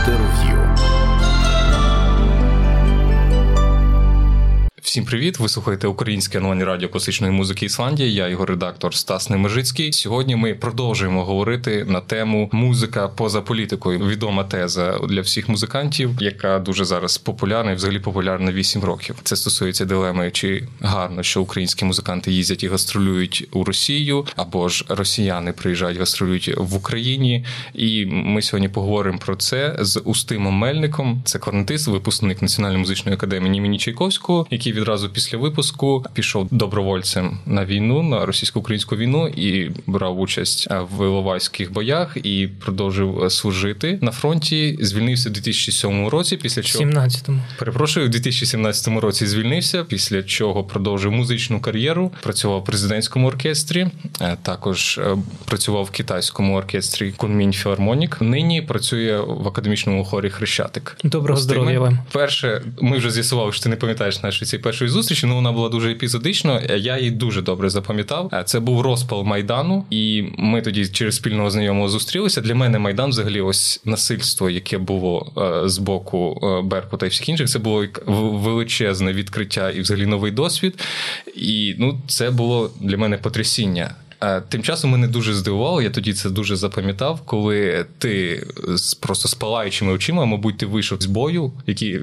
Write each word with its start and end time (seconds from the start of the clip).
Інтерв'ю. 0.00 0.49
Всім 4.90 5.04
привіт! 5.04 5.38
Ви 5.38 5.48
слухаєте 5.48 5.86
українське 5.86 6.38
онлайн 6.38 6.64
радіо 6.64 6.88
класичної 6.88 7.32
музики 7.32 7.66
Ісландія. 7.66 8.08
Я 8.08 8.28
його 8.28 8.46
редактор 8.46 8.94
Стас 8.94 9.30
Немежицький. 9.30 9.92
Сьогодні 9.92 10.36
ми 10.36 10.54
продовжуємо 10.54 11.24
говорити 11.24 11.84
на 11.84 12.00
тему 12.00 12.48
музика 12.52 13.08
поза 13.08 13.40
політикою. 13.40 13.98
Відома 13.98 14.44
теза 14.44 14.98
для 15.08 15.20
всіх 15.20 15.48
музикантів, 15.48 16.10
яка 16.20 16.58
дуже 16.58 16.84
зараз 16.84 17.18
популярна 17.18 17.72
і 17.72 17.74
взагалі 17.74 17.98
популярна 17.98 18.52
8 18.52 18.84
років. 18.84 19.16
Це 19.22 19.36
стосується 19.36 19.84
дилеми, 19.84 20.30
чи 20.30 20.68
гарно, 20.80 21.22
що 21.22 21.42
українські 21.42 21.84
музиканти 21.84 22.32
їздять 22.32 22.64
і 22.64 22.68
гастролюють 22.68 23.48
у 23.52 23.64
Росію, 23.64 24.26
або 24.36 24.68
ж 24.68 24.84
росіяни 24.88 25.52
приїжджають, 25.52 25.98
гастролюють 25.98 26.54
в 26.56 26.74
Україні. 26.74 27.44
І 27.74 28.06
ми 28.06 28.42
сьогодні 28.42 28.68
поговоримо 28.68 29.18
про 29.18 29.36
це 29.36 29.76
з 29.80 30.00
Устимом 30.04 30.54
Мельником. 30.54 31.22
Це 31.24 31.38
корнетист, 31.38 31.88
випускник 31.88 32.42
Національної 32.42 32.80
музичної 32.80 33.14
академії 33.14 33.58
імені 33.58 33.78
Чайковського, 33.78 34.46
який 34.50 34.79
відразу 34.80 35.08
після 35.08 35.38
випуску 35.38 36.04
пішов 36.12 36.48
добровольцем 36.50 37.38
на 37.46 37.64
війну, 37.64 38.02
на 38.02 38.26
російсько-українську 38.26 38.96
війну 38.96 39.28
і 39.28 39.70
брав 39.86 40.20
участь 40.20 40.68
в 40.70 41.04
Іловайських 41.04 41.72
боях 41.72 42.16
і 42.22 42.48
продовжив 42.60 43.32
служити 43.32 43.98
на 44.02 44.10
фронті. 44.10 44.78
Звільнився 44.80 45.28
у 45.28 45.32
2007 45.32 46.08
році. 46.08 46.36
Після 46.36 46.62
чого 46.62 46.84
17-му. 46.84 47.40
перепрошую, 47.58 48.06
у 48.06 48.08
2017 48.08 48.88
році 48.88 49.26
звільнився. 49.26 49.84
Після 49.84 50.22
чого 50.22 50.64
продовжив 50.64 51.12
музичну 51.12 51.60
кар'єру. 51.60 52.12
Працював 52.22 52.60
в 52.60 52.64
президентському 52.64 53.26
оркестрі, 53.26 53.86
е, 54.20 54.36
також 54.42 54.98
е, 54.98 55.16
працював 55.44 55.84
в 55.84 55.90
китайському 55.90 56.56
оркестрі 56.56 57.12
Кунмінь 57.12 57.52
Філармонік. 57.52 58.20
Нині 58.20 58.62
працює 58.62 59.20
в 59.20 59.48
академічному 59.48 60.04
хорі 60.04 60.30
Хрещатик. 60.30 60.96
Доброго 61.04 61.40
здоров'я 61.40 61.80
вам. 61.80 61.98
Перше, 62.12 62.62
ми 62.80 62.98
вже 62.98 63.10
з'ясували, 63.10 63.52
що 63.52 63.62
ти 63.62 63.68
не 63.68 63.76
пам'ятаєш 63.76 64.22
нашої 64.22 64.48
цієї 64.48 64.62
першої 64.70 64.90
зустрічі. 64.90 65.26
Ну 65.26 65.34
вона 65.34 65.52
була 65.52 65.68
дуже 65.68 65.90
епізодично. 65.90 66.60
Я 66.76 66.98
її 66.98 67.10
дуже 67.10 67.42
добре 67.42 67.70
запам'ятав. 67.70 68.44
Це 68.44 68.60
був 68.60 68.80
розпал 68.80 69.22
майдану, 69.24 69.84
і 69.90 70.24
ми 70.38 70.62
тоді 70.62 70.86
через 70.86 71.16
спільного 71.16 71.50
знайомого 71.50 71.88
зустрілися. 71.88 72.40
Для 72.40 72.54
мене 72.54 72.78
майдан, 72.78 73.10
взагалі, 73.10 73.40
ось 73.40 73.80
насильство, 73.84 74.50
яке 74.50 74.78
було 74.78 75.32
е, 75.64 75.68
з 75.68 75.78
боку 75.78 76.40
е, 76.42 76.62
Беркута 76.62 77.06
і 77.06 77.08
всіх 77.08 77.28
інших. 77.28 77.48
Це 77.48 77.58
було 77.58 77.86
величезне 78.06 79.12
відкриття 79.12 79.70
і 79.70 79.80
взагалі 79.80 80.06
новий 80.06 80.32
досвід. 80.32 80.80
І 81.36 81.74
ну, 81.78 81.98
це 82.06 82.30
було 82.30 82.70
для 82.80 82.96
мене 82.96 83.18
потрясіння. 83.18 83.94
Тим 84.48 84.62
часом 84.62 84.90
мене 84.90 85.08
дуже 85.08 85.34
здивувало, 85.34 85.82
я 85.82 85.90
тоді 85.90 86.12
це 86.12 86.30
дуже 86.30 86.56
запам'ятав, 86.56 87.20
коли 87.24 87.86
ти 87.98 88.46
з 88.68 88.94
просто 88.94 89.28
з 89.28 89.34
палаючими 89.34 89.92
очима, 89.92 90.24
мабуть, 90.24 90.58
ти 90.58 90.66
вийшов 90.66 91.02
з 91.02 91.06
бою, 91.06 91.52
який 91.66 92.00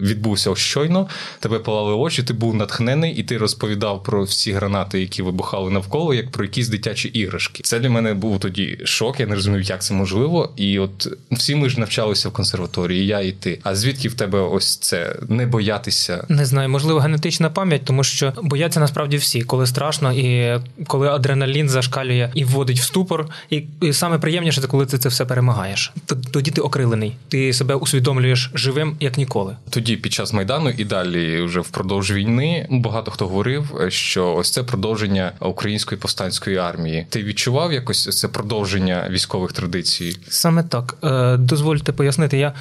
відбувся 0.00 0.54
щойно, 0.54 1.08
тебе 1.40 1.58
палали 1.58 1.94
очі, 1.94 2.22
ти 2.22 2.32
був 2.32 2.54
натхнений, 2.54 3.14
і 3.14 3.22
ти 3.22 3.38
розповідав 3.38 4.02
про 4.02 4.22
всі 4.22 4.52
гранати, 4.52 5.00
які 5.00 5.22
вибухали 5.22 5.70
навколо, 5.70 6.14
як 6.14 6.30
про 6.30 6.44
якісь 6.44 6.68
дитячі 6.68 7.08
іграшки. 7.08 7.62
Це 7.62 7.78
для 7.78 7.90
мене 7.90 8.14
був 8.14 8.40
тоді 8.40 8.78
шок. 8.84 9.20
Я 9.20 9.26
не 9.26 9.34
розумів, 9.34 9.62
як 9.62 9.82
це 9.82 9.94
можливо. 9.94 10.52
І 10.56 10.78
от 10.78 11.08
всі 11.30 11.54
ми 11.54 11.68
ж 11.68 11.80
навчалися 11.80 12.28
в 12.28 12.32
консерваторії, 12.32 13.06
я 13.06 13.20
і 13.20 13.32
ти. 13.32 13.58
А 13.62 13.74
звідки 13.74 14.08
в 14.08 14.14
тебе 14.14 14.40
ось 14.40 14.76
це 14.76 15.16
не 15.28 15.46
боятися? 15.46 16.24
Не 16.28 16.44
знаю, 16.46 16.68
можливо, 16.68 17.00
генетична 17.00 17.50
пам'ять, 17.50 17.84
тому 17.84 18.04
що 18.04 18.32
бояться 18.42 18.80
насправді 18.80 19.16
всі, 19.16 19.42
коли 19.42 19.66
страшно, 19.66 20.12
і 20.12 20.60
коли 20.86 21.08
адреналін 21.08 21.51
зашкалює 21.68 22.30
і 22.34 22.44
вводить 22.44 22.80
в 22.80 22.82
ступор. 22.82 23.28
І, 23.50 23.62
і 23.80 23.92
саме 23.92 24.18
приємніше 24.18 24.60
це 24.60 24.66
коли 24.66 24.86
ти 24.86 24.98
це 24.98 25.08
все 25.08 25.24
перемагаєш. 25.24 25.92
Тоді 26.30 26.50
ти 26.50 26.60
окрилений. 26.60 27.16
Ти 27.28 27.52
себе 27.52 27.74
усвідомлюєш 27.74 28.50
живим 28.54 28.96
як 29.00 29.18
ніколи. 29.18 29.56
Тоді 29.70 29.96
під 29.96 30.12
час 30.12 30.32
майдану 30.32 30.70
і 30.70 30.84
далі, 30.84 31.42
вже 31.42 31.60
впродовж 31.60 32.12
війни, 32.12 32.66
багато 32.70 33.10
хто 33.10 33.26
говорив, 33.26 33.80
що 33.88 34.34
ось 34.34 34.50
це 34.50 34.62
продовження 34.62 35.32
української 35.40 36.00
повстанської 36.00 36.56
армії. 36.56 37.06
Ти 37.08 37.22
відчував 37.22 37.72
якось 37.72 38.20
це 38.20 38.28
продовження 38.28 39.08
військових 39.10 39.52
традицій? 39.52 40.16
Саме 40.28 40.62
так. 40.62 40.96
Е, 41.04 41.36
дозвольте 41.36 41.92
пояснити, 41.92 42.38
я 42.38 42.52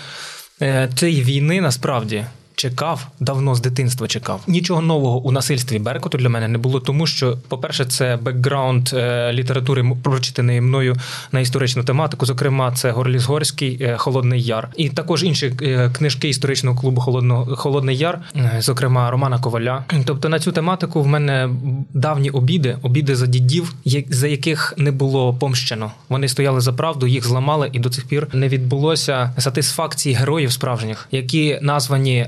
е, 0.62 0.90
цієї 0.96 1.24
війни 1.24 1.62
насправді. 1.62 2.26
Чекав 2.62 3.08
давно 3.20 3.56
з 3.56 3.62
дитинства 3.62 4.08
чекав. 4.08 4.42
Нічого 4.48 4.82
нового 4.82 5.20
у 5.20 5.32
насильстві 5.32 5.80
Беркуту 5.80 6.18
для 6.18 6.30
мене 6.30 6.48
не 6.48 6.58
було, 6.58 6.80
тому 6.80 7.08
що, 7.08 7.38
по-перше, 7.48 7.86
це 7.86 8.20
бекграунд 8.22 8.90
е, 8.94 9.34
літератури, 9.34 9.96
прочитаної 10.04 10.62
мною 10.62 10.96
на 11.32 11.40
історичну 11.40 11.84
тематику. 11.84 12.26
Зокрема, 12.26 12.72
це 12.72 12.92
Горліс 12.92 13.26
Горський, 13.26 13.78
е, 13.82 13.98
Холодний 13.98 14.42
Яр, 14.42 14.70
і 14.78 14.90
також 14.90 15.24
інші 15.24 15.54
е, 15.62 15.90
книжки 15.90 16.30
історичного 16.30 16.78
клубу 16.78 17.02
Холодного 17.02 17.56
Холодний 17.56 17.98
Яр, 17.98 18.20
зокрема 18.60 19.12
Романа 19.12 19.40
Коваля. 19.40 19.84
Тобто 20.06 20.30
на 20.30 20.40
цю 20.40 20.52
тематику 20.52 21.02
в 21.02 21.08
мене 21.08 21.50
давні 21.94 22.30
обіди, 22.30 22.78
обіди 22.82 23.16
за 23.16 23.28
дідів, 23.28 23.74
за 24.10 24.28
яких 24.28 24.74
не 24.78 24.92
було 24.92 25.34
помщено. 25.34 25.92
Вони 26.10 26.28
стояли 26.28 26.62
за 26.62 26.74
правду, 26.74 27.08
їх 27.08 27.26
зламали, 27.26 27.70
і 27.74 27.80
до 27.80 27.90
цих 27.90 28.06
пір 28.06 28.28
не 28.34 28.48
відбулося 28.48 29.32
сатисфакції 29.38 30.16
героїв 30.16 30.52
справжніх, 30.52 31.08
які 31.12 31.60
названі 31.62 32.28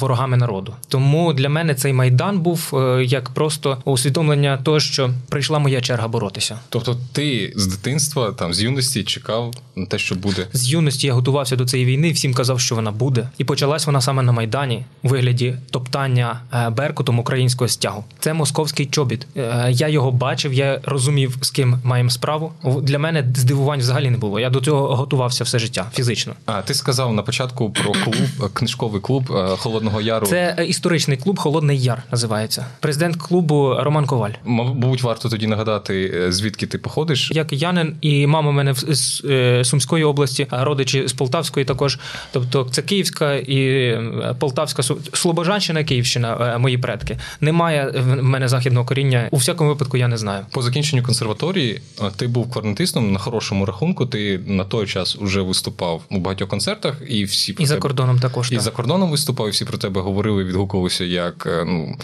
ворогами 0.00 0.36
народу. 0.36 0.74
Тому 0.88 1.32
для 1.32 1.48
мене 1.48 1.74
цей 1.74 1.92
майдан 1.92 2.40
був 2.40 2.70
е, 2.74 3.04
як 3.04 3.30
просто 3.30 3.78
усвідомлення 3.84 4.56
того, 4.56 4.80
що 4.80 5.10
прийшла 5.28 5.58
моя 5.58 5.80
черга 5.80 6.08
боротися. 6.08 6.58
Тобто, 6.68 6.96
ти 7.12 7.52
з 7.56 7.66
дитинства, 7.66 8.32
там 8.32 8.54
з 8.54 8.62
юності 8.62 9.04
чекав 9.04 9.54
на 9.76 9.86
те, 9.86 9.98
що 9.98 10.14
буде. 10.14 10.46
З 10.52 10.68
юності 10.68 11.06
я 11.06 11.12
готувався 11.12 11.56
до 11.56 11.64
цієї 11.64 11.88
війни, 11.88 12.12
всім 12.12 12.34
казав, 12.34 12.60
що 12.60 12.74
вона 12.74 12.90
буде, 12.90 13.28
і 13.38 13.44
почалась 13.44 13.86
вона 13.86 14.00
саме 14.00 14.22
на 14.22 14.32
майдані 14.32 14.84
у 15.02 15.08
вигляді 15.08 15.54
топтання 15.70 16.40
е, 16.54 16.70
беркутом 16.70 17.18
українського 17.18 17.68
стягу. 17.68 18.04
Це 18.18 18.34
московський 18.34 18.86
чобіт. 18.86 19.26
Е, 19.36 19.66
Я 19.70 19.88
його 19.88 20.12
бачив, 20.12 20.52
я 20.52 20.80
розумів, 20.84 21.36
з 21.40 21.50
ким 21.50 21.76
маємо 21.84 22.10
справу. 22.10 22.52
Для 22.82 22.98
мене 22.98 23.24
здивувань 23.36 23.80
взагалі 23.80 24.10
не 24.10 24.18
було. 24.18 24.40
Я 24.40 24.50
до 24.50 24.60
цього 24.60 24.96
готувався 24.96 25.44
все 25.44 25.58
життя 25.58 25.86
фізично. 25.94 26.32
А 26.46 26.62
ти 26.62 26.74
сказав 26.74 27.14
на 27.14 27.22
початку 27.22 27.70
про 27.70 27.92
клуб, 27.92 28.16
е, 28.42 28.48
книжковий 28.52 29.00
клуб 29.00 29.32
е, 29.32 29.56
Холодного 29.60 30.00
Яру. 30.00 30.26
Це 30.26 30.54
е, 30.58 30.64
історичний 30.64 31.16
клуб 31.16 31.38
Холодний 31.38 31.82
Яр 31.82 32.02
називається. 32.10 32.66
Президент 32.80 33.16
клубу 33.16 33.76
Роман 33.80 34.06
Коваль. 34.06 34.30
Мабуть, 34.44 35.02
варто 35.02 35.28
тоді 35.28 35.46
нагадати, 35.46 36.12
е, 36.14 36.32
звідки 36.32 36.66
ти 36.66 36.78
походиш. 36.78 37.30
Я 37.34 37.44
киянин, 37.44 37.96
і 38.00 38.26
мама 38.26 38.50
мене 38.52 38.74
з 38.74 39.22
е, 39.24 39.64
Сумської 39.64 40.04
області, 40.04 40.46
а 40.50 40.64
родичі 40.64 41.08
з 41.08 41.12
Полтавської 41.12 41.66
також. 41.66 41.98
Тобто 42.32 42.68
це 42.70 42.82
Київська 42.82 43.34
і 43.34 43.98
Полтавська 44.38 44.82
Слобожанщина, 45.12 45.84
Київщина, 45.84 46.58
мої 46.58 46.78
предки. 46.78 47.18
Немає 47.40 47.92
в 47.96 48.22
мене 48.22 48.48
західного 48.48 48.86
коріння. 48.86 49.28
У 49.30 49.36
всякому 49.36 49.70
випадку 49.70 49.96
я 49.96 50.08
не 50.08 50.16
знаю. 50.16 50.46
По 50.50 50.62
закінченню 50.62 51.02
консерваторії 51.02 51.80
ти 52.16 52.26
був 52.26 52.50
корнетистом 52.50 53.12
на 53.12 53.18
хорошому 53.18 53.66
рахунку. 53.66 54.06
Ти 54.06 54.40
на 54.46 54.64
той 54.64 54.86
час 54.86 55.16
уже 55.20 55.40
виступав 55.40 56.02
у 56.10 56.18
багатьох 56.18 56.48
концертах, 56.48 56.94
і 57.08 57.24
всі 57.24 57.56
І 57.58 57.66
за 57.66 57.76
кордоном 57.76 58.18
також. 58.18 58.52
І 58.52 58.54
так. 58.54 58.64
за 58.64 58.70
кордоном 58.70 59.10
виступав, 59.10 59.39
і 59.48 59.50
всі 59.50 59.64
про 59.64 59.78
тебе 59.78 60.00
говорили, 60.00 60.44
відгукувалися 60.44 61.04
як 61.04 61.46
е, 61.46 61.64
ну 61.66 61.96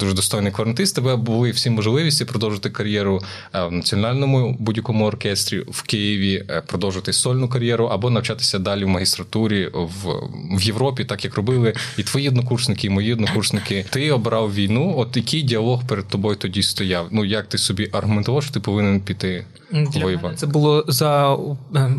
дуже 0.00 0.14
достойний 0.14 0.52
кларнетист. 0.52 0.94
Тебе 0.94 1.16
були 1.16 1.50
всі 1.50 1.70
можливості 1.70 2.24
продовжити 2.24 2.70
кар'єру 2.70 3.20
е, 3.54 3.64
в 3.64 3.72
національному 3.72 4.56
будь-якому 4.58 5.06
оркестрі 5.06 5.58
в 5.68 5.82
Києві, 5.82 6.44
е, 6.50 6.62
продовжити 6.66 7.12
сольну 7.12 7.48
кар'єру 7.48 7.86
або 7.86 8.10
навчатися 8.10 8.58
далі 8.58 8.84
в 8.84 8.88
магістратурі 8.88 9.70
в, 9.74 10.08
в 10.56 10.62
Європі, 10.62 11.04
так 11.04 11.24
як 11.24 11.34
робили 11.34 11.74
і 11.98 12.02
твої 12.02 12.28
однокурсники, 12.28 12.86
і 12.86 12.90
мої 12.90 13.12
однокурсники. 13.12 13.84
Ти 13.90 14.10
обрав 14.10 14.54
війну. 14.54 14.94
От 14.96 15.16
який 15.16 15.42
діалог 15.42 15.86
перед 15.86 16.08
тобою 16.08 16.36
тоді 16.36 16.62
стояв? 16.62 17.06
Ну 17.10 17.24
як 17.24 17.46
ти 17.46 17.58
собі 17.58 17.88
аргументував, 17.92 18.42
що 18.42 18.54
ти 18.54 18.60
повинен 18.60 19.00
піти 19.00 19.44
Для 19.70 20.06
мене 20.06 20.34
це 20.36 20.46
було 20.46 20.84
за, 20.88 21.38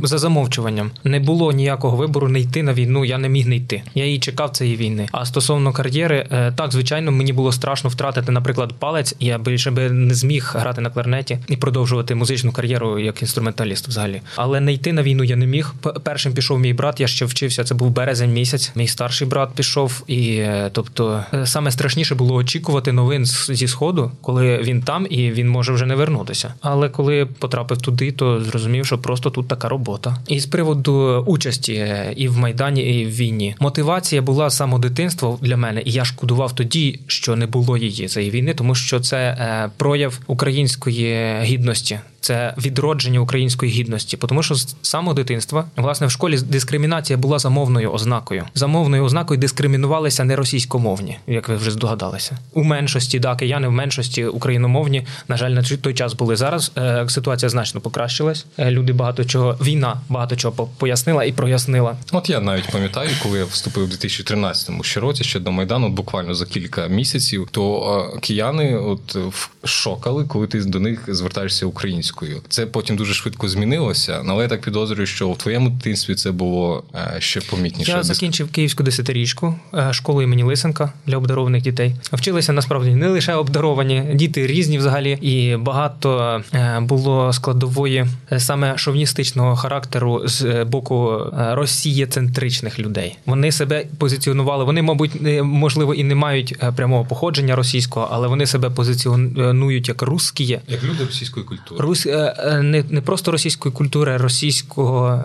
за 0.03 0.17
замовчуванням. 0.17 0.91
Не 1.03 1.19
було 1.19 1.51
ніякого 1.51 1.98
вибору 1.98 2.27
не 2.27 2.39
йти 2.39 2.63
на 2.63 2.74
війну. 2.74 3.06
Я 3.06 3.18
не 3.18 3.30
міг 3.30 3.48
не 3.48 3.56
йти. 3.56 3.83
Я 3.95 4.06
її 4.06 4.19
чекав 4.19 4.50
цієї 4.50 4.77
війни. 4.77 4.85
А 5.12 5.26
стосовно 5.26 5.74
кар'єри, 5.74 6.28
е, 6.32 6.52
так 6.52 6.72
звичайно, 6.72 7.12
мені 7.12 7.34
було 7.34 7.52
страшно 7.52 7.90
втратити, 7.90 8.32
наприклад, 8.32 8.74
палець. 8.80 9.16
Я 9.20 9.38
більше 9.38 9.72
би 9.72 9.90
не 9.90 10.14
зміг 10.14 10.52
грати 10.56 10.82
на 10.82 10.90
кларнеті 10.90 11.40
і 11.48 11.58
продовжувати 11.58 12.16
музичну 12.16 12.52
кар'єру 12.52 13.00
як 13.00 13.22
інструменталіст 13.22 13.88
взагалі. 13.88 14.22
Але 14.36 14.60
не 14.60 14.74
йти 14.74 14.94
на 14.94 15.04
війну 15.04 15.24
я 15.24 15.36
не 15.36 15.46
міг. 15.46 15.74
Першим 16.04 16.34
пішов 16.34 16.60
мій 16.60 16.74
брат. 16.74 17.00
Я 17.00 17.08
ще 17.08 17.26
вчився. 17.26 17.64
Це 17.64 17.76
був 17.76 17.90
березень 17.90 18.34
місяць. 18.34 18.72
Мій 18.76 18.88
старший 18.88 19.28
брат 19.28 19.50
пішов, 19.56 20.04
і 20.08 20.36
е, 20.36 20.70
тобто 20.74 21.24
е, 21.34 21.46
саме 21.46 21.72
страшніше 21.72 22.16
було 22.16 22.36
очікувати 22.36 22.92
новин 22.92 23.26
зі 23.26 23.68
сходу, 23.68 24.12
коли 24.22 24.58
він 24.58 24.82
там 24.82 25.08
і 25.10 25.32
він 25.32 25.50
може 25.50 25.74
вже 25.74 25.86
не 25.86 25.96
вернутися. 25.96 26.54
Але 26.62 26.90
коли 26.90 27.26
потрапив 27.26 27.78
туди, 27.78 28.12
то 28.12 28.42
зрозумів, 28.42 28.86
що 28.86 28.98
просто 28.98 29.30
тут 29.30 29.48
така 29.48 29.70
робота. 29.70 30.18
І 30.28 30.40
з 30.40 30.46
приводу 30.46 31.24
участі 31.28 31.88
і 32.16 32.28
в 32.28 32.38
майдані, 32.38 32.82
і 32.82 33.06
в 33.06 33.10
війні 33.10 33.56
мотивація 33.60 34.22
була 34.22 34.50
з 34.50 34.58
самого 34.75 34.89
дитинства 34.89 35.38
для 35.42 35.57
мене, 35.57 35.81
і 35.86 35.92
я 35.92 36.06
шкодував 36.06 36.56
тоді, 36.56 37.00
що 37.07 37.36
не 37.36 37.48
було 37.48 37.77
її 37.77 38.07
цієї 38.07 38.31
війни, 38.31 38.54
тому 38.54 38.75
що 38.75 39.00
це 39.00 39.18
е, 39.18 39.69
прояв 39.77 40.19
української 40.27 41.42
гідності. 41.44 42.00
це 42.25 42.54
відродження 42.57 43.19
української 43.19 43.72
гідності, 43.72 44.18
тому 44.18 44.44
що 44.44 44.56
з 44.56 44.75
самого 44.81 45.13
дитинства 45.13 45.66
власне 45.77 46.07
в 46.07 46.12
школі 46.12 46.38
дискримінація 46.38 47.18
була 47.18 47.39
замовною 47.39 47.92
ознакою. 47.92 48.45
Замовною 48.56 49.04
ознакою 49.04 49.39
дискримінувалися 49.39 50.24
не 50.24 50.36
російськомовні, 50.36 51.18
як 51.27 51.50
ви 51.50 51.56
вже 51.56 51.72
здогадалися. 51.72 52.38
У 52.54 52.63
меншості 52.63 53.19
да, 53.19 53.36
кияни 53.36 53.68
в 53.68 53.72
меншості 53.72 54.25
україномовні. 54.25 55.06
На 55.27 55.38
жаль, 55.38 55.51
на 55.51 55.63
той 55.63 55.94
час 55.94 56.13
були 56.13 56.36
зараз. 56.36 56.72
Е, 56.77 57.06
ситуація 57.10 57.50
значно 57.50 57.81
покращилась. 57.81 58.45
Е, 58.57 58.72
люди 58.72 58.94
багато 58.94 59.25
чого 59.25 59.57
війна 59.62 60.01
багато 60.10 60.36
чого 60.36 60.69
пояснила 60.77 61.24
і 61.24 61.31
прояснила. 61.31 61.95
От 62.12 62.30
я 62.30 62.39
навіть 62.39 62.72
пам'ятаю, 62.72 63.10
коли 63.24 63.39
я 63.39 63.45
вступив 63.45 63.83
у 63.83 63.88
2013 63.88 64.64
ще 64.81 65.00
році 65.00 65.23
ще 65.23 65.39
до 65.39 65.51
майдану, 65.51 65.89
буквально 65.89 66.35
за 66.35 66.45
кілька 66.45 66.88
місяців, 66.88 67.47
то 67.51 68.12
е, 68.15 68.19
кияни 68.19 68.77
от 68.77 69.17
шокали, 69.63 70.23
коли 70.23 70.47
ти 70.47 70.59
до 70.59 70.79
них 70.79 71.15
звертаєшся 71.15 71.65
українською. 71.65 72.41
Це 72.50 72.65
потім 72.65 72.95
дуже 72.95 73.13
швидко 73.13 73.47
змінилося, 73.47 74.23
але 74.27 74.44
я 74.44 74.50
так 74.50 74.62
підозрюю, 74.62 75.07
що 75.07 75.31
в 75.31 75.38
твоєму 75.38 75.69
дитинстві 75.69 76.15
це 76.15 76.31
було 76.31 76.83
ще 77.19 77.41
помітніше. 77.41 77.91
Я 77.91 78.03
закінчив 78.03 78.51
київську 78.51 78.83
десятирічку 78.83 79.56
школу 79.91 80.21
імені 80.21 80.44
Лисенка 80.44 80.94
для 81.06 81.17
обдарованих 81.17 81.62
дітей. 81.62 81.95
Вчилися 82.13 82.53
насправді 82.53 82.89
не 82.89 83.07
лише 83.07 83.33
обдаровані, 83.33 84.03
діти 84.13 84.47
різні 84.47 84.77
взагалі, 84.77 85.12
і 85.12 85.56
багато 85.56 86.41
було 86.79 87.33
складової 87.33 88.06
саме 88.38 88.77
шовністичного 88.77 89.56
характеру 89.56 90.21
з 90.25 90.63
боку 90.63 91.23
росієцентричних 91.38 92.79
людей. 92.79 93.17
Вони 93.25 93.51
себе 93.51 93.85
позиціонували. 93.97 94.55
Вони, 94.63 94.81
мабуть, 94.81 95.12
можливо 95.44 95.94
і 95.94 96.04
не 96.04 96.16
мають 96.16 96.57
е, 96.63 96.72
прямого 96.72 97.06
походження 97.06 97.56
російського, 97.56 98.10
але 98.12 98.28
вони 98.28 98.46
себе 98.46 98.69
позиціонують 98.69 99.88
як 99.88 100.02
русські. 100.02 100.46
як 100.68 100.84
люди 100.84 101.06
російської 101.06 101.46
культури. 101.46 101.81
Рус 101.81 102.06
е, 102.06 102.36
е, 102.38 102.62
не, 102.62 102.84
не 102.90 103.02
просто 103.02 103.31
російської 103.31 103.75
культури, 103.75 104.12
а 104.12 104.18
російського 104.18 105.24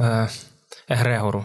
егрегору. 0.89 1.45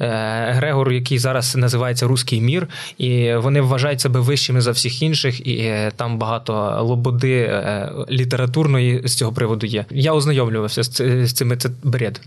Е, 0.00 0.52
Грегор, 0.52 0.92
який 0.92 1.18
зараз 1.18 1.56
називається 1.56 2.06
Руський 2.06 2.40
мір, 2.40 2.68
і 2.98 3.34
вони 3.34 3.60
вважають 3.60 4.00
себе 4.00 4.20
вищими 4.20 4.60
за 4.60 4.70
всіх 4.70 5.02
інших, 5.02 5.46
і 5.46 5.58
е, 5.58 5.92
там 5.96 6.18
багато 6.18 6.78
лободи 6.82 7.36
е, 7.40 7.90
літературної 8.10 9.02
з 9.04 9.14
цього 9.14 9.32
приводу 9.32 9.66
є. 9.66 9.84
Я 9.90 10.12
ознайомлювався 10.12 10.82
з 10.82 11.32
цими 11.32 11.56
це 11.56 11.70
бред. 11.82 12.20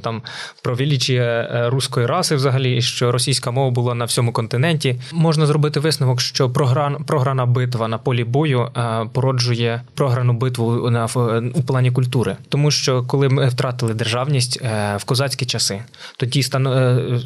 Там 0.00 0.22
про 0.62 0.74
величіє 0.74 1.48
руської 1.66 2.06
раси, 2.06 2.36
взагалі, 2.36 2.82
що 2.82 3.12
російська 3.12 3.50
мова 3.50 3.70
була 3.70 3.94
на 3.94 4.04
всьому 4.04 4.32
континенті. 4.32 5.00
Можна 5.12 5.46
зробити 5.46 5.80
висновок, 5.80 6.20
що 6.20 6.50
програн, 6.50 7.04
програна 7.04 7.46
битва 7.46 7.88
на 7.88 7.98
полі 7.98 8.24
бою 8.24 8.68
породжує 9.12 9.82
програну 9.94 10.32
битву 10.32 10.90
на 10.90 11.08
у 11.54 11.62
плані 11.62 11.90
культури, 11.90 12.36
тому 12.48 12.70
що 12.70 13.02
коли 13.02 13.28
ми 13.28 13.48
втратили 13.48 13.94
державність 13.94 14.60
в 14.96 15.04
козацькі 15.04 15.46
часи, 15.46 15.80
тоді 16.16 16.42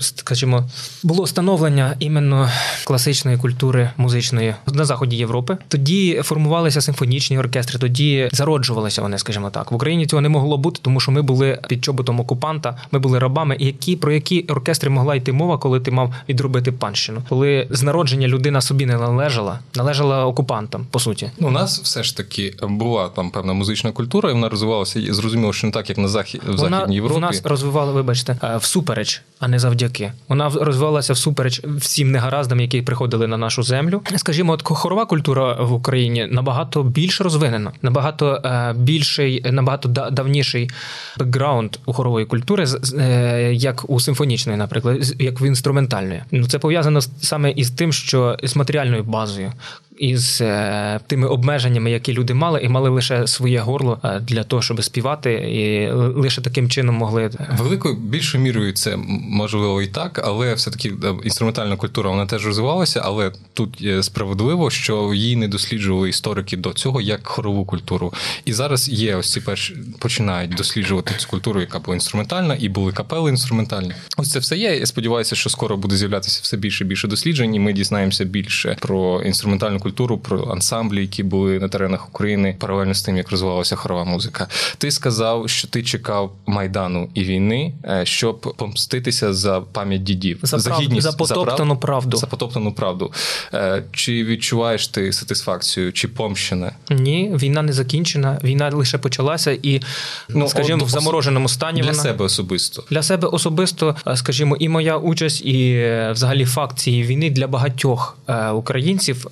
скажімо, 0.01 0.69
було 1.03 1.27
становлення 1.27 1.97
іменно 1.99 2.51
класичної 2.85 3.37
культури 3.37 3.91
музичної 3.97 4.55
на 4.67 4.85
заході 4.85 5.17
Європи. 5.17 5.57
Тоді 5.69 6.21
формувалися 6.25 6.81
симфонічні 6.81 7.39
оркестри, 7.39 7.79
тоді 7.79 8.29
зароджувалися 8.33 9.03
вони, 9.03 9.19
скажімо 9.19 9.51
так. 9.51 9.73
В 9.73 9.75
Україні 9.75 10.07
цього 10.07 10.23
не 10.23 10.29
могло 10.29 10.59
бути, 10.59 10.81
тому 10.83 11.01
що 11.01 11.13
ми 11.13 11.23
були 11.23 11.59
під 11.69 11.85
чоботом 11.85 12.21
окупанта, 12.21 12.77
ми 12.93 12.99
були 12.99 13.19
рабами. 13.19 13.57
І 13.59 13.67
які 13.67 13.97
про 13.97 14.13
які 14.13 14.41
оркестри 14.41 14.91
могла 14.91 15.15
йти 15.15 15.33
мова, 15.33 15.59
коли 15.59 15.81
ти 15.81 15.91
мав 15.91 16.15
відробити 16.29 16.73
панщину, 16.73 17.23
коли 17.29 17.67
з 17.71 17.83
народження 17.83 18.29
людина 18.29 18.61
собі 18.61 18.87
не 18.87 18.97
належала, 18.97 19.59
належала 19.75 20.27
окупантам, 20.27 20.87
по 20.91 20.99
суті. 20.99 21.31
Ну, 21.39 21.49
у 21.49 21.51
нас 21.51 21.81
все 21.81 22.03
ж 22.03 22.17
таки 22.17 22.55
була 22.63 23.09
там 23.09 23.31
певна 23.31 23.53
музична 23.53 23.93
культура, 23.93 24.31
і 24.31 24.33
вона 24.33 24.49
розвивалася 24.49 25.15
зрозуміло, 25.15 25.53
що 25.53 25.67
не 25.67 25.73
так, 25.73 25.89
як 25.89 25.99
на 25.99 26.09
захід 26.09 26.41
в 26.49 26.59
західній 26.59 26.95
Європі. 26.95 27.17
У 27.17 27.21
нас 27.21 27.41
розвивали, 27.45 27.93
вибачте, 27.93 28.37
е, 28.43 28.57
всупереч, 28.57 29.23
а 29.39 29.49
не 29.49 29.59
завжди 29.59 29.78
завдяки. 29.79 30.13
Вона 30.29 30.49
розвивалася 30.49 31.13
всупереч 31.13 31.61
всім 31.65 32.11
негараздам, 32.11 32.61
які 32.61 32.83
приходили 32.83 33.27
на 33.27 33.37
нашу 33.37 33.63
землю. 33.63 34.03
Скажімо, 34.17 34.53
от 34.53 34.63
хорова 34.65 35.07
культура 35.07 35.53
в 35.53 35.73
Україні 35.73 36.29
набагато 36.31 36.83
більш 36.83 37.21
розвинена, 37.21 37.73
набагато 37.83 38.43
е, 38.45 38.75
більший, 38.77 39.53
набагато 39.53 39.89
давніший 39.89 40.71
бекграунд 41.19 41.77
у 41.87 41.93
хорової 41.93 42.27
культури, 42.27 42.65
е, 42.99 43.53
як 43.55 43.91
у 43.91 44.01
симфонічної, 44.01 44.59
наприклад, 44.59 45.15
як 45.19 45.41
в 45.41 45.43
інструментальної. 45.43 46.23
Ну 46.31 46.47
це 46.47 46.59
пов'язано 46.59 47.01
саме 47.01 47.51
із 47.51 47.71
тим, 47.71 47.93
що 47.93 48.37
з 48.43 48.57
матеріальною 48.57 49.03
базою 49.05 49.53
із 49.99 50.41
е, 50.41 51.01
тими 51.07 51.29
обмеженнями, 51.29 51.91
які 51.91 52.13
люди 52.13 52.35
мали, 52.35 52.61
і 52.61 52.69
мали 52.69 52.91
лише 52.91 53.27
своє 53.27 53.61
горло 53.61 54.01
е, 54.05 54.21
для 54.21 54.45
того, 54.45 54.63
щоб 54.63 54.85
співати, 54.85 55.33
і 55.33 55.91
лише 55.93 56.41
таким 56.41 56.69
чином 56.71 56.95
могли 56.95 57.25
е, 57.25 57.57
великою 57.59 57.95
більшою 57.95 58.45
мірою 58.45 58.73
це 58.73 58.97
можливо 59.31 59.83
і 59.83 59.87
так, 59.87 60.21
але 60.25 60.55
все 60.55 60.71
таки 60.71 60.93
інструментальна 61.25 61.77
культура 61.77 62.11
вона 62.11 62.27
теж 62.27 62.47
розвивалася, 62.47 63.03
але 63.05 63.33
тут 63.55 63.81
є 63.81 64.03
справедливо, 64.03 64.71
що 64.71 65.15
її 65.15 65.37
не 65.37 65.49
досліджували 65.49 66.09
історики 66.09 66.57
до 66.57 66.73
цього 66.73 67.01
як 67.01 67.27
хорову 67.27 67.65
культуру. 67.65 68.13
І 68.45 68.53
зараз 68.53 68.89
є 68.89 69.17
ось 69.17 69.33
ці 69.33 69.41
перші 69.41 69.77
починають 69.99 70.55
досліджувати 70.55 71.15
цю 71.19 71.29
культуру, 71.29 71.61
яка 71.61 71.79
була 71.79 71.95
інструментальна, 71.95 72.57
і 72.61 72.69
були 72.69 72.93
капели 72.93 73.31
інструментальні. 73.31 73.93
Ось 74.17 74.31
це 74.31 74.39
все 74.39 74.57
є. 74.57 74.77
Я 74.77 74.87
сподіваюся, 74.87 75.37
що 75.37 75.51
скоро 75.51 75.77
буде 75.77 75.97
з'являтися 75.97 76.41
все 76.43 76.57
більше 76.57 76.85
і 76.85 76.87
більше 76.87 77.09
досліджень. 77.09 77.55
і 77.55 77.61
Ми 77.61 77.73
дізнаємося 77.73 78.25
більше 78.25 78.77
про 78.81 79.23
інструментальну 79.23 79.79
культуру 79.79 79.88
культуру, 79.89 80.19
про 80.19 80.43
ансамблі, 80.43 81.01
які 81.01 81.23
були 81.23 81.59
на 81.59 81.69
теренах 81.69 82.09
України, 82.09 82.57
паралельно 82.59 82.95
з 82.95 83.03
тим, 83.03 83.17
як 83.17 83.31
розвивалася 83.31 83.77
хорова 83.77 84.05
музика. 84.05 84.49
Ти 84.79 84.91
сказав, 84.91 85.49
що 85.49 85.69
ти 85.69 85.83
чекав 85.83 86.33
майдану 86.47 87.09
і 87.15 87.25
війни, 87.25 87.73
е, 87.85 88.07
щоб 88.07 88.41
помститися 88.41 89.35
за 89.35 89.61
пам'ять 89.61 90.03
дідів, 90.03 90.39
за, 90.43 90.59
за 90.59 90.75
гідність, 90.75 91.03
за 91.03 91.13
потоптану 91.13 91.75
за 91.75 91.81
правду. 91.81 92.17
За 92.17 92.27
потоптану 92.27 92.73
правду. 92.73 93.13
Е, 93.55 93.83
чи 93.93 94.25
відчуваєш 94.25 94.89
ти 94.89 95.13
сатисфакцію, 95.13 95.93
чи 95.93 96.09
помщене? 96.09 96.73
Ні, 96.91 97.31
війна 97.35 97.63
не 97.63 97.73
закінчена. 97.73 98.39
Війна 98.45 98.71
лише 98.73 98.99
почалася, 98.99 99.51
і 99.63 99.81
ну 100.29 100.49
скажімо, 100.49 100.85
в 100.85 100.89
замороженому 100.89 101.49
стані 101.49 101.81
для 101.81 101.91
вона... 101.91 102.03
себе 102.03 102.25
особисто 102.25 102.85
для 102.91 103.03
себе 103.03 103.29
особисто, 103.29 103.97
е, 104.07 104.17
скажімо, 104.17 104.57
і 104.57 104.69
моя 104.69 104.97
участь, 104.97 105.47
і 105.47 105.87
взагалі 106.11 106.45
факт 106.45 106.79
цієї 106.79 107.03
війни 107.03 107.31
для 107.31 107.47
багатьох 107.47 108.19
українців 108.55 109.27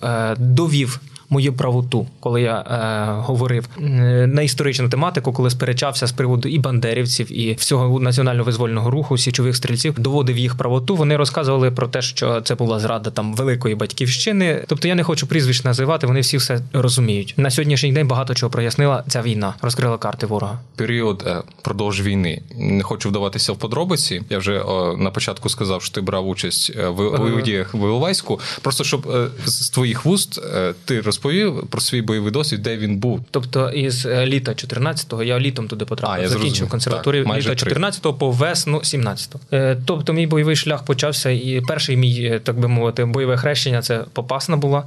довів 0.54 1.00
мою 1.30 1.52
правоту, 1.52 2.06
коли 2.20 2.42
я 2.42 2.60
е, 2.60 3.22
говорив 3.22 3.68
е, 3.78 3.80
на 4.26 4.42
історичну 4.42 4.88
тематику, 4.88 5.32
коли 5.32 5.50
сперечався 5.50 6.06
з 6.06 6.12
приводу 6.12 6.48
і 6.48 6.58
бандерівців, 6.58 7.38
і 7.38 7.54
всього 7.54 8.00
національно 8.00 8.44
визвольного 8.44 8.90
руху, 8.90 9.18
січових 9.18 9.56
стрільців, 9.56 9.98
доводив 9.98 10.38
їх 10.38 10.54
правоту. 10.54 10.96
Вони 10.96 11.16
розказували 11.16 11.70
про 11.70 11.88
те, 11.88 12.02
що 12.02 12.40
це 12.40 12.54
була 12.54 12.80
зрада 12.80 13.10
там 13.10 13.34
великої 13.34 13.74
батьківщини. 13.74 14.64
Тобто 14.66 14.88
я 14.88 14.94
не 14.94 15.02
хочу 15.02 15.26
прізвищ 15.26 15.64
називати, 15.64 16.06
вони 16.06 16.20
всі 16.20 16.36
все 16.36 16.60
розуміють. 16.72 17.34
На 17.36 17.50
сьогоднішній 17.50 17.92
день 17.92 18.08
багато 18.08 18.34
чого 18.34 18.50
прояснила 18.50 19.04
ця 19.08 19.22
війна, 19.22 19.54
розкрила 19.62 19.98
карти 19.98 20.26
ворога. 20.26 20.58
Період 20.76 21.24
е, 21.26 21.42
продовж 21.62 22.00
війни 22.00 22.42
не 22.56 22.82
хочу 22.82 23.08
вдаватися 23.08 23.52
в 23.52 23.58
подробиці. 23.58 24.22
Я 24.30 24.38
вже 24.38 24.60
о, 24.60 24.96
на 24.96 25.10
початку 25.10 25.48
сказав, 25.48 25.82
що 25.82 25.94
ти 25.94 26.00
брав 26.00 26.28
участь 26.28 26.72
е, 26.78 26.88
в, 26.88 27.08
в 27.38 27.42
діях 27.42 27.74
в 27.74 27.78
Іловайську. 27.78 28.40
Просто 28.62 28.84
щоб 28.84 29.08
з 29.44 29.70
твоїх 29.70 30.04
вуст 30.04 30.40
ти 30.84 31.00
роз 31.00 31.15
розповів 31.16 31.66
про 31.70 31.80
свій 31.80 32.02
бойовий 32.02 32.32
досвід, 32.32 32.62
де 32.62 32.76
він 32.76 32.96
був. 32.96 33.24
Тобто, 33.30 33.70
із 33.70 34.06
е, 34.06 34.26
літа 34.26 34.52
14-го 34.52 35.22
я 35.22 35.40
літом 35.40 35.68
туди 35.68 35.84
потрапив. 35.84 36.20
А, 36.20 36.22
я 36.22 36.28
Закінчив 36.28 36.68
консерваторію 36.68 37.24
так, 37.24 37.36
літа 37.36 37.50
14-го 37.50 38.14
по 38.14 38.30
весну 38.30 38.78
17-го. 38.78 39.40
Е, 39.52 39.76
тобто, 39.84 40.12
мій 40.12 40.26
бойовий 40.26 40.56
шлях 40.56 40.84
почався, 40.84 41.30
і 41.30 41.62
перший 41.68 41.96
мій, 41.96 42.24
е, 42.24 42.38
так 42.38 42.58
би 42.58 42.68
мовити, 42.68 43.04
бойове 43.04 43.36
хрещення 43.36 43.82
це 43.82 44.04
попасна 44.12 44.56
була. 44.56 44.84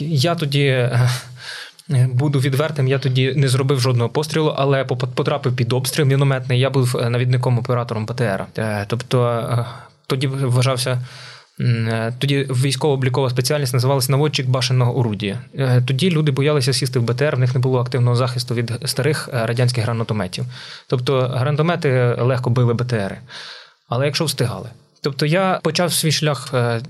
Я 0.00 0.34
тоді. 0.34 0.88
Буду 2.12 2.38
відвертим, 2.38 2.88
я 2.88 2.98
тоді 2.98 3.32
не 3.36 3.48
зробив 3.48 3.80
жодного 3.80 4.10
пострілу, 4.10 4.54
але 4.56 4.84
потрапив 4.84 5.56
під 5.56 5.72
обстріл 5.72 6.06
мінометний. 6.06 6.60
Я 6.60 6.70
був 6.70 7.00
навідником 7.10 7.58
оператором 7.58 8.06
ПТР. 8.06 8.44
Тобто 8.88 9.66
тоді 10.06 10.26
вважався 10.26 11.02
тоді 12.18 12.46
військово-облікова 12.50 13.30
спеціальність 13.30 13.74
називалася 13.74 14.12
наводчик 14.12 14.46
башенного 14.46 14.98
орудія. 14.98 15.38
Е, 15.54 15.82
тоді 15.86 16.10
люди 16.10 16.32
боялися 16.32 16.72
сісти 16.72 16.98
в 16.98 17.02
БТР, 17.02 17.36
в 17.36 17.38
них 17.38 17.54
не 17.54 17.60
було 17.60 17.80
активного 17.80 18.16
захисту 18.16 18.54
від 18.54 18.72
старих 18.84 19.28
е, 19.32 19.46
радянських 19.46 19.84
гранатометів. 19.84 20.44
Тобто 20.86 21.20
гранатомети 21.20 22.16
легко 22.18 22.50
били 22.50 22.74
БТРи. 22.74 23.18
Але 23.88 24.06
якщо 24.06 24.24
встигали, 24.24 24.68
Тобто 25.04 25.26
я 25.26 25.60
почав 25.62 25.92
свій 25.92 26.12
шлях 26.12 26.50
е, 26.54 26.80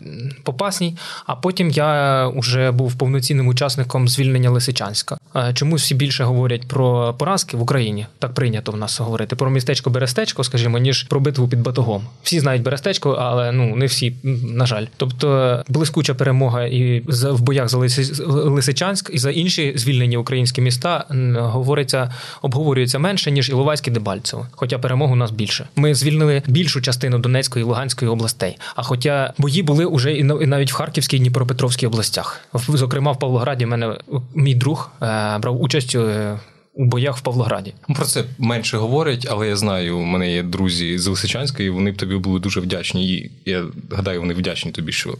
попасній, 0.42 0.96
а 1.26 1.36
потім 1.36 1.70
я 1.70 2.28
вже 2.28 2.70
був 2.70 2.94
повноцінним 2.94 3.48
учасником 3.48 4.08
звільнення 4.08 4.50
Лисичанська. 4.50 5.18
Е, 5.36 5.52
чому 5.54 5.76
всі 5.76 5.94
більше 5.94 6.24
говорять 6.24 6.68
про 6.68 7.14
поразки 7.18 7.56
в 7.56 7.62
Україні? 7.62 8.06
Так 8.18 8.34
прийнято 8.34 8.72
в 8.72 8.76
нас 8.76 9.00
говорити 9.00 9.36
про 9.36 9.50
містечко 9.50 9.90
Берестечко, 9.90 10.44
скажімо, 10.44 10.78
ніж 10.78 11.02
про 11.02 11.20
битву 11.20 11.48
під 11.48 11.60
Батогом. 11.62 12.04
Всі 12.22 12.40
знають 12.40 12.62
Берестечко, 12.62 13.10
але 13.10 13.52
ну 13.52 13.76
не 13.76 13.86
всі, 13.86 14.16
на 14.44 14.66
жаль. 14.66 14.86
Тобто 14.96 15.62
блискуча 15.68 16.14
перемога 16.14 16.64
і 16.64 17.00
в 17.08 17.40
боях 17.40 17.68
за 17.68 17.78
Лисичанськ 18.26 19.10
і 19.12 19.18
за 19.18 19.30
інші 19.30 19.72
звільнені 19.76 20.16
українські 20.16 20.60
міста 20.60 21.04
говориться, 21.36 22.12
обговорюється 22.42 22.98
менше 22.98 23.30
ніж 23.30 23.48
Іловайське 23.48 23.90
Дебальцево. 23.90 24.46
Хоча 24.50 24.78
перемог 24.78 25.12
у 25.12 25.16
нас 25.16 25.30
більше. 25.30 25.68
Ми 25.76 25.94
звільнили 25.94 26.42
більшу 26.46 26.80
частину 26.80 27.18
Донецької 27.18 27.62
і 27.62 27.66
Луганської 27.66 28.01
областей. 28.08 28.58
А 28.74 28.82
хоча 28.82 29.32
бої 29.38 29.62
були 29.62 29.84
уже 29.84 30.12
і 30.12 30.24
навіть 30.24 30.72
в 30.72 30.74
Харківській 30.74 31.16
і 31.16 31.20
Дніпропетровській 31.20 31.86
областях, 31.86 32.40
зокрема 32.54 33.12
в 33.12 33.18
Павлограді, 33.18 33.66
мене 33.66 33.98
мій 34.34 34.54
друг 34.54 34.90
е, 35.02 35.38
брав 35.38 35.62
участь. 35.62 35.94
Е, 35.94 36.38
у 36.74 36.84
боях 36.84 37.16
в 37.16 37.20
Павлограді 37.20 37.74
про 37.94 38.04
це 38.04 38.24
менше 38.38 38.76
говорять, 38.76 39.26
але 39.30 39.48
я 39.48 39.56
знаю, 39.56 39.98
у 39.98 40.02
мене 40.02 40.32
є 40.32 40.42
друзі 40.42 40.98
з 40.98 41.06
Лисичанська, 41.06 41.62
і 41.62 41.70
вони 41.70 41.90
б 41.90 41.96
тобі 41.96 42.14
були 42.16 42.40
дуже 42.40 42.60
вдячні. 42.60 43.14
І 43.14 43.30
Я 43.44 43.64
гадаю, 43.90 44.20
вони 44.20 44.34
вдячні 44.34 44.72
тобі, 44.72 44.92
що 44.92 45.14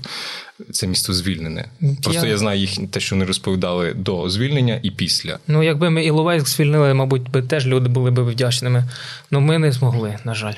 це 0.71 0.87
місто 0.87 1.12
звільнене. 1.12 1.69
Просто 2.03 2.27
я, 2.27 2.33
я 2.33 2.39
знаю 2.39 2.61
їх 2.61 2.79
те, 2.91 3.01
що 3.01 3.17
вони 3.17 3.25
розповідали 3.25 3.95
до 3.95 4.29
звільнення 4.29 4.81
і 4.83 4.91
після. 4.91 5.39
Ну 5.49 5.62
якби 5.62 5.91
ми 5.91 6.05
Іловайськ 6.05 6.49
звільнили, 6.49 6.95
мабуть, 6.95 7.31
би 7.31 7.43
теж 7.43 7.67
люди 7.67 7.89
були 7.89 8.11
б 8.11 8.21
вдячними. 8.21 8.85
але 9.31 9.41
ми 9.41 9.59
не 9.59 9.73
змогли, 9.73 10.19
на 10.25 10.35
жаль. 10.35 10.55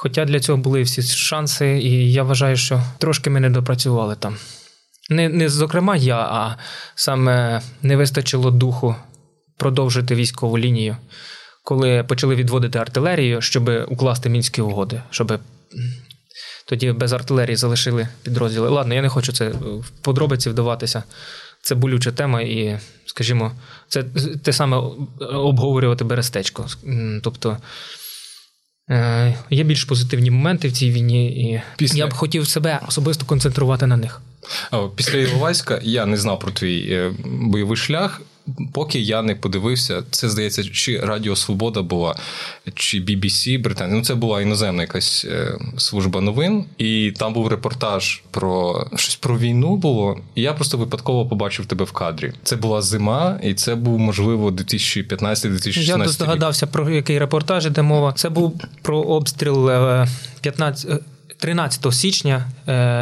Хоча 0.00 0.24
для 0.24 0.40
цього 0.40 0.58
були 0.58 0.82
всі 0.82 1.02
шанси, 1.02 1.66
і 1.66 2.12
я 2.12 2.22
вважаю, 2.22 2.56
що 2.56 2.82
трошки 2.98 3.30
ми 3.30 3.40
не 3.40 3.50
допрацювали 3.50 4.16
там. 4.18 4.36
Не, 5.10 5.28
не 5.28 5.48
зокрема, 5.48 5.96
я, 5.96 6.16
а 6.16 6.56
саме 6.94 7.62
не 7.82 7.96
вистачило 7.96 8.50
духу 8.50 8.96
продовжити 9.56 10.14
військову 10.14 10.58
лінію, 10.58 10.96
коли 11.64 12.04
почали 12.04 12.34
відводити 12.34 12.78
артилерію, 12.78 13.40
щоб 13.40 13.70
укласти 13.88 14.28
мінські 14.28 14.60
угоди, 14.60 15.02
щоб 15.10 15.40
тоді 16.66 16.92
без 16.92 17.12
артилерії 17.12 17.56
залишили 17.56 18.08
підрозділи. 18.22 18.68
Ладно, 18.68 18.94
я 18.94 19.02
не 19.02 19.08
хочу 19.08 19.32
це 19.32 19.48
в 19.48 19.90
подробиці 20.02 20.50
вдаватися. 20.50 21.02
Це 21.62 21.74
болюча 21.74 22.12
тема, 22.12 22.40
і, 22.40 22.78
скажімо, 23.06 23.52
це 23.88 24.04
те 24.44 24.52
саме 24.52 24.76
обговорювати 25.20 26.04
Берестечко. 26.04 26.66
Тобто 27.22 27.50
Е, 27.50 27.60
є 29.50 29.64
більш 29.64 29.84
позитивні 29.84 30.30
моменти 30.30 30.68
в 30.68 30.72
цій 30.72 30.90
війні, 30.90 31.26
і 31.26 31.62
Після... 31.76 31.98
я 31.98 32.06
б 32.06 32.12
хотів 32.12 32.48
себе 32.48 32.80
особисто 32.88 33.26
концентрувати 33.26 33.86
на 33.86 33.96
них. 33.96 34.20
Після 34.96 35.18
Іловайська 35.18 35.80
я 35.82 36.06
не 36.06 36.16
знав 36.16 36.40
про 36.40 36.50
твій 36.50 36.88
е, 36.90 37.12
бойовий 37.24 37.76
шлях 37.76 38.22
поки 38.72 38.98
я 38.98 39.22
не 39.22 39.34
подивився, 39.34 40.02
це 40.10 40.28
здається, 40.28 40.64
чи 40.64 41.00
Радіо 41.00 41.36
Свобода 41.36 41.82
була, 41.82 42.16
чи 42.74 43.00
BBC 43.00 43.62
Британія. 43.62 43.96
Ну, 43.98 44.04
це 44.04 44.14
була 44.14 44.40
іноземна 44.40 44.82
якась 44.82 45.26
е, 45.30 45.58
служба 45.76 46.20
новин, 46.20 46.64
і 46.78 47.12
там 47.18 47.32
був 47.32 47.48
репортаж 47.48 48.22
про 48.30 48.86
щось 48.96 49.16
про 49.16 49.38
війну 49.38 49.76
було. 49.76 50.18
І 50.34 50.42
я 50.42 50.52
просто 50.52 50.78
випадково 50.78 51.26
побачив 51.26 51.66
тебе 51.66 51.84
в 51.84 51.92
кадрі. 51.92 52.32
Це 52.42 52.56
була 52.56 52.82
зима, 52.82 53.40
і 53.42 53.54
це 53.54 53.74
був 53.74 53.98
можливо 53.98 54.50
2015-2016 54.50 55.98
Я 55.98 56.08
здогадався 56.08 56.66
про 56.66 56.90
який 56.90 57.18
репортаж 57.18 57.66
іде 57.66 57.82
мова. 57.82 58.12
Це 58.12 58.28
був 58.28 58.60
про 58.82 59.00
обстріл 59.00 59.70
15 60.40 60.90
е, 60.90 60.98
13 61.38 61.94
січня 61.94 62.44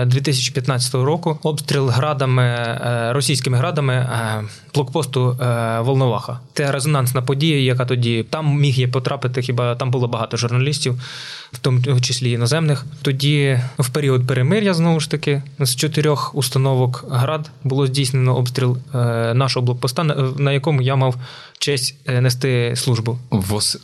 2015 0.06 0.94
е, 0.94 0.98
року 1.04 1.38
обстріл 1.42 1.88
градами 1.88 2.42
е, 2.42 3.12
російськими 3.12 3.58
градами 3.58 3.94
е, 3.94 4.44
блокпосту 4.74 5.38
Волноваха. 5.80 6.40
Це 6.54 6.72
резонансна 6.72 7.22
подія, 7.22 7.60
яка 7.60 7.84
тоді 7.84 8.22
там 8.30 8.60
міг 8.60 8.78
є 8.78 8.88
потрапити. 8.88 9.42
Хіба 9.42 9.74
там 9.74 9.90
було 9.90 10.08
багато 10.08 10.36
журналістів, 10.36 11.00
в 11.52 11.58
тому 11.58 12.00
числі 12.00 12.30
іноземних. 12.30 12.84
Тоді, 13.02 13.60
в 13.78 13.88
період 13.88 14.26
перемир'я, 14.26 14.74
знову 14.74 15.00
ж 15.00 15.10
таки, 15.10 15.42
з 15.60 15.76
чотирьох 15.76 16.34
установок 16.34 17.04
град 17.10 17.50
було 17.64 17.86
здійснено 17.86 18.36
обстріл 18.36 18.78
нашого 19.34 19.66
блокпоста, 19.66 20.04
на 20.38 20.52
якому 20.52 20.82
я 20.82 20.96
мав 20.96 21.16
честь 21.58 21.96
нести 22.06 22.74
службу. 22.76 23.18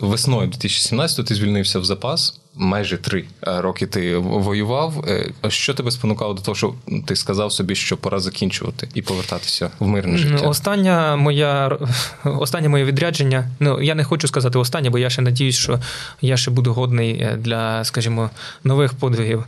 Весною 0.00 0.49
2017 0.49 1.26
ти 1.26 1.35
звільнився 1.35 1.78
в 1.78 1.85
запас 1.85 2.41
майже 2.54 2.97
три 2.97 3.25
е, 3.47 3.61
роки 3.61 3.87
ти 3.87 4.16
воював. 4.16 5.04
Е, 5.09 5.30
що 5.49 5.75
тебе 5.75 5.90
спонукало 5.90 6.35
до 6.35 6.42
того, 6.42 6.54
що 6.54 6.75
ти 7.06 7.16
сказав 7.16 7.52
собі, 7.52 7.75
що 7.75 7.97
пора 7.97 8.18
закінчувати 8.18 8.88
і 8.94 9.02
повертатися 9.02 9.71
в 9.78 9.87
мирне 9.87 10.18
життя? 10.18 10.47
Остання 10.47 11.16
моя 11.16 11.78
останнє 12.25 12.68
моє 12.68 12.85
відрядження. 12.85 13.49
Ну 13.61 13.82
я 13.82 13.94
не 13.94 14.04
хочу 14.04 14.28
сказати 14.28 14.59
останнє, 14.59 14.90
бо 14.90 14.99
я 14.99 15.11
ще 15.11 15.23
надіюсь, 15.23 15.56
що 15.56 15.80
я 16.21 16.37
ще 16.37 16.50
буду 16.50 16.73
годний 16.73 17.12
е, 17.12 17.37
для, 17.37 17.85
скажімо, 17.85 18.30
нових 18.64 18.94
подвигів. 18.94 19.44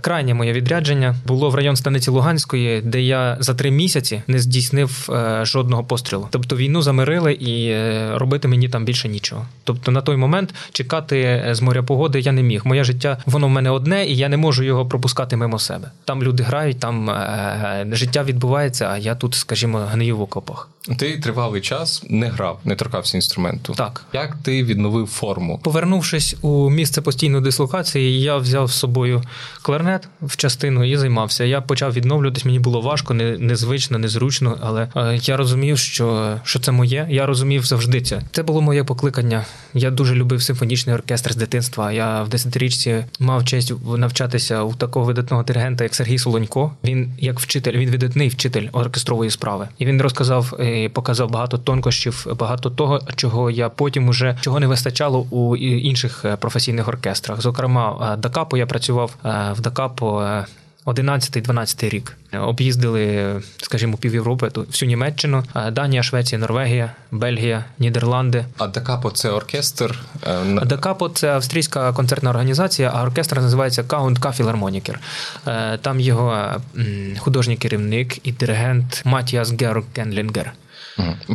Крайнє 0.00 0.34
моє 0.34 0.52
відрядження 0.52 1.14
було 1.26 1.50
в 1.50 1.54
район 1.54 1.76
станиці 1.76 2.10
Луганської, 2.10 2.80
де 2.80 3.02
я 3.02 3.36
за 3.40 3.54
три 3.54 3.70
місяці 3.70 4.22
не 4.26 4.38
здійснив 4.38 5.08
жодного 5.42 5.84
пострілу. 5.84 6.28
Тобто 6.30 6.56
війну 6.56 6.82
замирили 6.82 7.32
і 7.32 7.74
робити 8.18 8.48
мені 8.48 8.68
там 8.68 8.84
більше 8.84 9.08
нічого. 9.08 9.46
Тобто 9.64 9.90
на 9.90 10.00
той 10.00 10.16
момент 10.16 10.54
чекати 10.72 11.48
з 11.50 11.60
моря 11.60 11.82
погоди 11.82 12.20
я 12.20 12.31
не 12.32 12.42
міг. 12.42 12.62
Моє 12.64 12.84
життя, 12.84 13.18
воно 13.26 13.46
в 13.46 13.50
мене 13.50 13.70
одне, 13.70 14.06
і 14.06 14.16
я 14.16 14.28
не 14.28 14.36
можу 14.36 14.62
його 14.62 14.86
пропускати 14.86 15.36
мимо 15.36 15.58
себе. 15.58 15.90
Там 16.04 16.22
люди 16.22 16.42
грають, 16.42 16.78
там 16.78 17.10
е, 17.10 17.86
життя 17.92 18.22
відбувається, 18.24 18.88
а 18.92 18.98
я 18.98 19.14
тут, 19.14 19.34
скажімо, 19.34 19.78
гнию 19.78 20.16
в 20.16 20.22
окопах. 20.22 20.68
Ти 20.96 21.18
тривалий 21.18 21.60
час 21.60 22.04
не 22.08 22.28
грав, 22.28 22.60
не 22.64 22.74
торкався 22.74 23.18
інструменту. 23.18 23.74
Так. 23.74 24.04
Як 24.12 24.36
ти 24.42 24.64
відновив 24.64 25.06
форму? 25.06 25.60
Повернувшись 25.62 26.36
у 26.40 26.70
місце 26.70 27.00
постійної 27.00 27.44
дислокації, 27.44 28.20
я 28.20 28.36
взяв 28.36 28.70
з 28.70 28.74
собою 28.74 29.22
кларнет 29.62 30.08
в 30.22 30.36
частину 30.36 30.84
і 30.84 30.96
займався. 30.96 31.44
Я 31.44 31.60
почав 31.60 31.92
відновлюватись, 31.92 32.44
мені 32.44 32.58
було 32.58 32.80
важко, 32.80 33.14
не, 33.14 33.38
незвично, 33.38 33.98
незручно, 33.98 34.58
але 34.62 34.88
е, 34.96 35.18
я 35.22 35.36
розумів, 35.36 35.78
що 35.78 36.36
що 36.44 36.58
це 36.60 36.72
моє. 36.72 37.06
Я 37.10 37.26
розумів 37.26 37.64
завжди 37.64 38.00
це. 38.00 38.22
Це 38.32 38.42
було 38.42 38.60
моє 38.60 38.84
покликання. 38.84 39.44
Я 39.74 39.90
дуже 39.90 40.14
любив 40.14 40.42
симфонічний 40.42 40.94
оркестр 40.94 41.32
з 41.32 41.36
дитинства. 41.36 41.92
Я 41.92 42.22
в 42.22 42.28
десятирічці 42.28 43.04
мав 43.18 43.44
честь 43.44 43.72
навчатися 43.96 44.62
у 44.62 44.74
такого 44.74 45.06
видатного 45.06 45.42
диригента, 45.42 45.84
як 45.84 45.94
Сергій 45.94 46.18
Солонько. 46.18 46.72
Він 46.84 47.12
як 47.18 47.40
вчитель, 47.40 47.72
він 47.72 47.90
видатний 47.90 48.28
вчитель 48.28 48.68
оркестрової 48.72 49.30
справи, 49.30 49.68
і 49.78 49.86
він 49.86 50.02
розказав. 50.02 50.54
Показав 50.92 51.30
багато 51.30 51.58
тонкощів, 51.58 52.26
багато 52.38 52.70
того, 52.70 53.00
чого 53.16 53.50
я 53.50 53.68
потім 53.68 54.08
уже 54.08 54.38
чого 54.40 54.60
не 54.60 54.66
вистачало 54.66 55.26
у 55.30 55.56
інших 55.56 56.24
е, 56.24 56.36
професійних 56.36 56.88
оркестрах. 56.88 57.40
Зокрема, 57.40 58.12
е, 58.14 58.16
Дакапо 58.16 58.56
я 58.56 58.66
працював 58.66 59.16
е, 59.24 59.52
в 59.52 59.60
Дакапо 59.60 60.24
11-12 60.86 61.88
рік 61.88 62.16
об'їздили, 62.40 63.42
скажімо, 63.62 63.96
пів 63.96 64.14
Європи, 64.14 64.50
тут 64.50 64.68
всю 64.68 64.88
Німеччину, 64.88 65.44
Данія, 65.72 66.02
Швеція, 66.02 66.38
Норвегія, 66.38 66.92
Бельгія, 67.10 67.64
Нідерланди. 67.78 68.44
А 68.58 68.66
Дакапо 68.66 69.10
це 69.10 69.30
оркестр? 69.30 69.98
Дакапо 70.64 71.08
це 71.08 71.34
австрійська 71.34 71.92
концертна 71.92 72.30
організація, 72.30 72.92
а 72.94 73.02
оркестр 73.02 73.36
називається 73.40 73.84
Каунт 73.84 74.18
Кафілармонікер. 74.18 75.00
Там 75.80 76.00
його 76.00 76.46
художній 77.18 77.56
керівник 77.56 78.26
і 78.26 78.32
диригент 78.32 79.02
Матіас 79.04 79.52
Герг 79.60 79.82
Кенлінгер. 79.92 80.52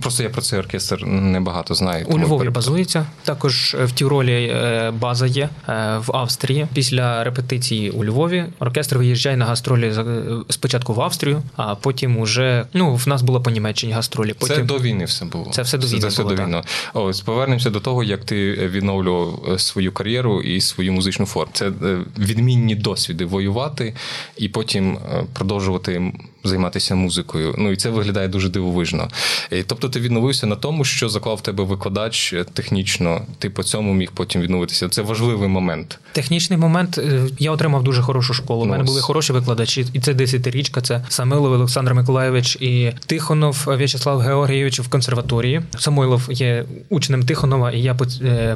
Просто 0.02 0.24
я 0.24 0.30
про 0.30 0.42
цей 0.42 0.60
оркестр 0.60 1.06
небагато 1.06 1.74
знаю. 1.74 2.06
У 2.06 2.10
Львові 2.10 2.28
перепитав. 2.30 2.54
базується. 2.54 3.06
Також 3.24 3.76
в 3.84 3.92
Тіролі 3.92 4.44
е, 4.44 4.92
база 4.92 5.28
є 5.28 5.50
е, 5.70 5.98
в 5.98 6.16
Австрії. 6.16 6.68
Після 6.74 7.24
репетиції 7.24 7.90
у 7.90 8.06
Львові 8.06 8.46
оркестр 8.60 8.98
виїжджає 8.98 9.38
на 9.38 9.46
гастролі 9.46 9.88
е, 9.88 10.04
спочатку 10.50 10.94
в 10.94 11.02
Австрію, 11.02 11.44
а 11.56 11.76
потім 11.76 12.18
уже 12.18 12.66
ну 12.74 12.96
в 12.96 13.08
нас 13.08 13.22
було 13.22 13.42
по 13.42 13.50
Німеччині 13.50 13.94
гастролі. 13.94 14.34
Потім... 14.40 14.56
Це 14.56 14.64
до 14.64 14.80
війни 14.80 15.06
все 15.06 15.26
було. 15.26 15.52
Це 15.52 15.62
все 15.62 15.78
до 15.78 15.88
війни. 15.88 16.00
Це 16.00 16.08
все 16.08 16.24
було, 16.24 16.36
до 16.36 16.44
війни. 16.44 16.62
Ось 16.94 17.22
повернемося 17.22 17.70
до 17.70 17.80
того, 17.80 18.04
як 18.04 18.26
ти 18.26 18.52
відновлював 18.54 19.60
свою 19.62 19.92
кар'єру 19.92 20.42
і 20.42 20.62
свою 20.62 20.94
музичну 20.94 21.26
форму. 21.26 21.52
Це 21.54 21.72
відмінні 22.18 22.76
досвіди 22.76 23.26
воювати 23.26 23.94
і 24.38 24.50
потім 24.50 24.98
продовжувати 25.34 26.14
займатися 26.44 26.96
музикою. 26.96 27.56
Ну 27.58 27.72
і 27.72 27.76
це 27.76 27.90
виглядає 27.90 28.28
дуже 28.28 28.50
дивовижно. 28.50 29.08
І, 29.52 29.64
Тобто, 29.64 29.90
ти 29.90 30.00
відновився 30.00 30.48
на 30.48 30.56
тому, 30.56 30.86
що 30.86 31.10
заклав 31.10 31.38
в 31.38 31.42
тебе 31.42 31.64
викладач 31.64 32.36
технічно. 32.54 33.22
Ти 33.40 33.50
по 33.50 33.64
цьому 33.64 33.94
міг 33.94 34.12
потім 34.14 34.42
відновитися. 34.42 34.90
Це 34.90 35.02
важливий 35.02 35.50
момент. 35.50 36.00
Технічний 36.12 36.60
момент. 36.60 36.98
Е, 36.98 37.22
я 37.40 37.52
отримав 37.52 37.84
дуже 37.84 38.02
хорошу 38.02 38.34
школу. 38.34 38.62
У 38.62 38.66
мене 38.66 38.84
були 38.84 39.02
хороші 39.02 39.34
викладачі, 39.34 39.86
і 39.94 40.00
це 40.00 40.14
десятирічка. 40.14 40.82
Це 40.82 41.06
Самилов 41.10 41.52
Олександр 41.52 41.94
Миколаєвич 41.94 42.56
і 42.56 42.92
Тихонов 43.06 43.64
В'ячеслав 43.68 44.20
Георгійович 44.20 44.80
в 44.80 44.90
консерваторії. 44.90 45.62
Самойлов 45.80 46.28
є 46.30 46.66
учнем 46.90 47.26
Тихонова, 47.26 47.72
і 47.72 47.82
я 47.82 47.96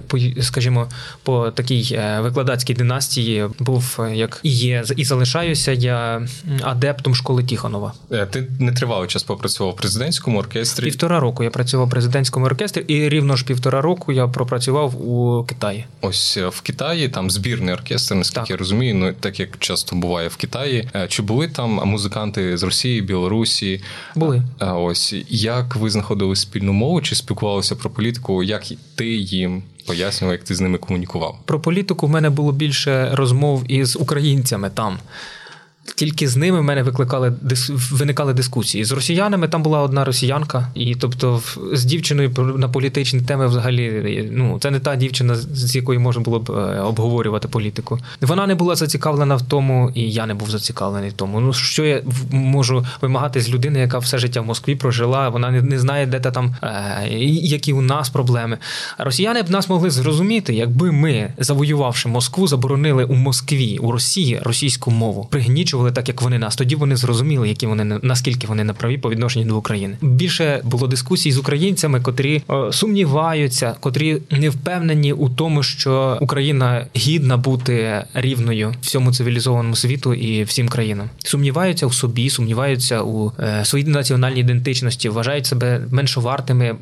по 0.07 0.19
скажімо, 0.41 0.87
по 1.23 1.51
такій 1.51 1.89
е, 1.91 2.19
викладацькій 2.21 2.73
династії 2.73 3.45
був 3.59 3.99
як 4.13 4.39
і 4.43 4.49
є 4.49 4.83
і 4.95 5.05
залишаюся. 5.05 5.71
Я 5.71 6.27
адептом 6.63 7.15
школи 7.15 7.43
Тихонова. 7.43 7.70
Е, 8.11 8.25
ти 8.25 8.47
не 8.59 8.71
тривалий 8.71 9.07
час 9.07 9.23
попрацював 9.23 9.73
в 9.73 9.75
президентському 9.75 10.39
оркестрі. 10.39 10.85
Півтора 10.85 11.19
року 11.19 11.43
я 11.43 11.49
працював 11.49 11.87
в 11.87 11.89
президентському 11.89 12.45
оркестрі, 12.45 12.81
і 12.81 13.09
рівно 13.09 13.35
ж 13.35 13.45
півтора 13.45 13.81
року 13.81 14.11
я 14.11 14.27
пропрацював 14.27 15.09
у 15.09 15.43
Китаї. 15.43 15.85
Ось 16.01 16.37
е, 16.37 16.47
в 16.47 16.61
Китаї 16.61 17.09
там 17.09 17.31
збірний 17.31 17.73
оркестр, 17.73 18.15
наскільки 18.15 18.41
так. 18.41 18.49
я 18.49 18.57
розумію. 18.57 18.95
Ну 18.95 19.13
так 19.19 19.39
як 19.39 19.57
часто 19.59 19.95
буває 19.95 20.27
в 20.27 20.35
Китаї. 20.35 20.89
Чи 21.07 21.21
були 21.21 21.47
там 21.47 21.69
музиканти 21.71 22.57
з 22.57 22.63
Росії, 22.63 23.01
Білорусі? 23.01 23.81
Були 24.15 24.43
ось 24.59 25.15
як 25.29 25.75
ви 25.75 25.89
знаходили 25.89 26.35
спільну 26.35 26.73
мову? 26.73 27.01
Чи 27.01 27.15
спілкувалися 27.15 27.75
про 27.75 27.89
політику? 27.89 28.43
Як 28.43 28.63
ти 28.95 29.07
їм 29.07 29.63
пояснював, 29.87 30.33
як 30.33 30.43
ти 30.43 30.55
з 30.55 30.61
ними 30.61 30.77
комунікував? 30.77 31.39
Про 31.45 31.59
політику 31.59 32.07
в 32.07 32.09
мене 32.09 32.29
було 32.29 32.51
більше 32.51 33.09
розмов 33.13 33.71
із 33.71 33.95
українцями 33.95 34.69
там. 34.69 34.97
Тільки 35.95 36.27
з 36.27 36.37
ними 36.37 36.59
в 36.59 36.63
мене 36.63 36.83
викликали 36.83 37.33
виникали 37.91 38.33
дискусії. 38.33 38.85
З 38.85 38.91
росіянами 38.91 39.47
там 39.47 39.63
була 39.63 39.81
одна 39.81 40.05
росіянка, 40.05 40.67
і 40.73 40.95
тобто 40.95 41.41
з 41.73 41.85
дівчиною 41.85 42.31
на 42.57 42.69
політичні 42.69 43.21
теми 43.21 43.47
взагалі 43.47 44.29
ну 44.31 44.59
це 44.59 44.71
не 44.71 44.79
та 44.79 44.95
дівчина, 44.95 45.35
з 45.35 45.75
якою 45.75 45.99
можна 45.99 46.21
було 46.21 46.39
б 46.39 46.51
е, 46.51 46.79
обговорювати 46.79 47.47
політику. 47.47 47.99
Вона 48.21 48.47
не 48.47 48.55
була 48.55 48.75
зацікавлена 48.75 49.35
в 49.35 49.41
тому, 49.41 49.91
і 49.95 50.11
я 50.11 50.25
не 50.25 50.33
був 50.33 50.49
зацікавлений 50.49 51.09
в 51.09 51.13
тому. 51.13 51.39
Ну 51.39 51.53
що 51.53 51.85
я 51.85 52.01
можу 52.31 52.85
вимагати 53.01 53.41
з 53.41 53.49
людини, 53.49 53.79
яка 53.79 53.97
все 53.99 54.17
життя 54.17 54.41
в 54.41 54.45
Москві 54.45 54.75
прожила, 54.75 55.29
вона 55.29 55.51
не, 55.51 55.79
знає, 55.79 56.05
де 56.05 56.19
та 56.19 56.31
там 56.31 56.55
е, 56.63 57.07
які 57.27 57.73
у 57.73 57.81
нас 57.81 58.09
проблеми. 58.09 58.57
Росіяни 58.97 59.41
б 59.41 59.49
нас 59.49 59.69
могли 59.69 59.89
зрозуміти, 59.89 60.53
якби 60.53 60.91
ми, 60.91 61.33
завоювавши 61.37 62.09
Москву, 62.09 62.47
заборонили 62.47 63.03
у 63.03 63.13
Москві 63.13 63.77
у 63.77 63.91
Росії 63.91 64.39
російську 64.43 64.91
мову. 64.91 65.27
Пригнічували 65.31 65.70
вирішували 65.71 65.91
так, 65.91 66.07
як 66.07 66.21
вони 66.21 66.39
нас. 66.39 66.55
Тоді 66.55 66.75
вони 66.75 66.95
зрозуміли, 66.95 67.49
які 67.49 67.67
вони 67.67 67.99
наскільки 68.01 68.47
вони 68.47 68.63
на 68.63 68.73
праві 68.73 68.97
по 68.97 69.09
відношенню 69.09 69.45
до 69.45 69.57
України. 69.57 69.97
Більше 70.01 70.61
було 70.63 70.87
дискусій 70.87 71.31
з 71.31 71.37
українцями, 71.37 72.01
котрі 72.01 72.43
о, 72.47 72.71
сумніваються, 72.71 73.75
котрі 73.79 74.17
не 74.31 74.49
впевнені 74.49 75.13
у 75.13 75.29
тому, 75.29 75.63
що 75.63 76.17
Україна 76.21 76.85
гідна 76.95 77.37
бути 77.37 78.03
рівною 78.13 78.75
всьому 78.81 79.13
цивілізованому 79.13 79.75
світу 79.75 80.13
і 80.13 80.43
всім 80.43 80.69
країнам. 80.69 81.09
Сумніваються 81.23 81.85
у 81.85 81.91
собі, 81.91 82.29
сумніваються 82.29 83.01
у 83.01 83.31
е, 83.39 83.65
своїй 83.65 83.85
національній 83.85 84.39
ідентичності, 84.39 85.09
вважають 85.09 85.45
себе 85.45 85.81
меншовартими. 85.91 86.75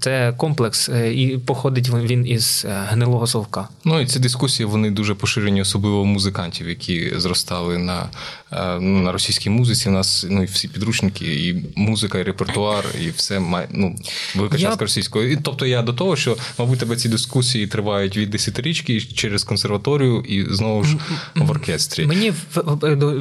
Це 0.00 0.34
комплекс, 0.36 0.88
е, 0.88 1.12
і 1.14 1.38
походить 1.38 1.90
він 1.90 2.26
із 2.26 2.66
е, 2.68 2.84
гнилого 2.88 3.26
совка. 3.26 3.68
Ну 3.84 4.00
і 4.00 4.06
ці 4.06 4.18
дискусії 4.18 4.66
вони 4.66 4.90
дуже 4.90 5.14
поширені, 5.14 5.62
особливо 5.62 6.04
музикантів, 6.04 6.68
які 6.68 7.12
зростали 7.16 7.78
на 7.78 7.98
Е, 7.98 8.08
ну, 8.52 9.02
на 9.02 9.12
російській 9.12 9.50
музиці. 9.50 9.88
У 9.88 9.92
нас 9.92 10.26
ну, 10.30 10.42
і 10.42 10.46
всі 10.46 10.68
підручники, 10.68 11.24
і 11.24 11.64
музика, 11.76 12.18
і 12.18 12.22
репертуар, 12.22 12.84
і 13.00 13.10
все 13.10 13.40
має 13.40 13.68
ну, 13.70 13.96
велика 14.34 14.56
я... 14.56 14.66
частка 14.66 14.84
російської. 14.84 15.32
І, 15.32 15.38
тобто 15.42 15.66
я 15.66 15.82
до 15.82 15.92
того, 15.92 16.16
що, 16.16 16.36
мабуть, 16.58 16.78
тебе 16.78 16.96
ці 16.96 17.08
дискусії 17.08 17.66
тривають 17.66 18.16
від 18.16 18.30
десятирічки 18.30 19.00
через 19.00 19.44
консерваторію 19.44 20.20
і 20.20 20.54
знову 20.54 20.84
ж 20.84 20.96
в 21.34 21.50
оркестрі. 21.50 22.06
Мені 22.06 22.32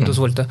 дозвольте. 0.05 0.47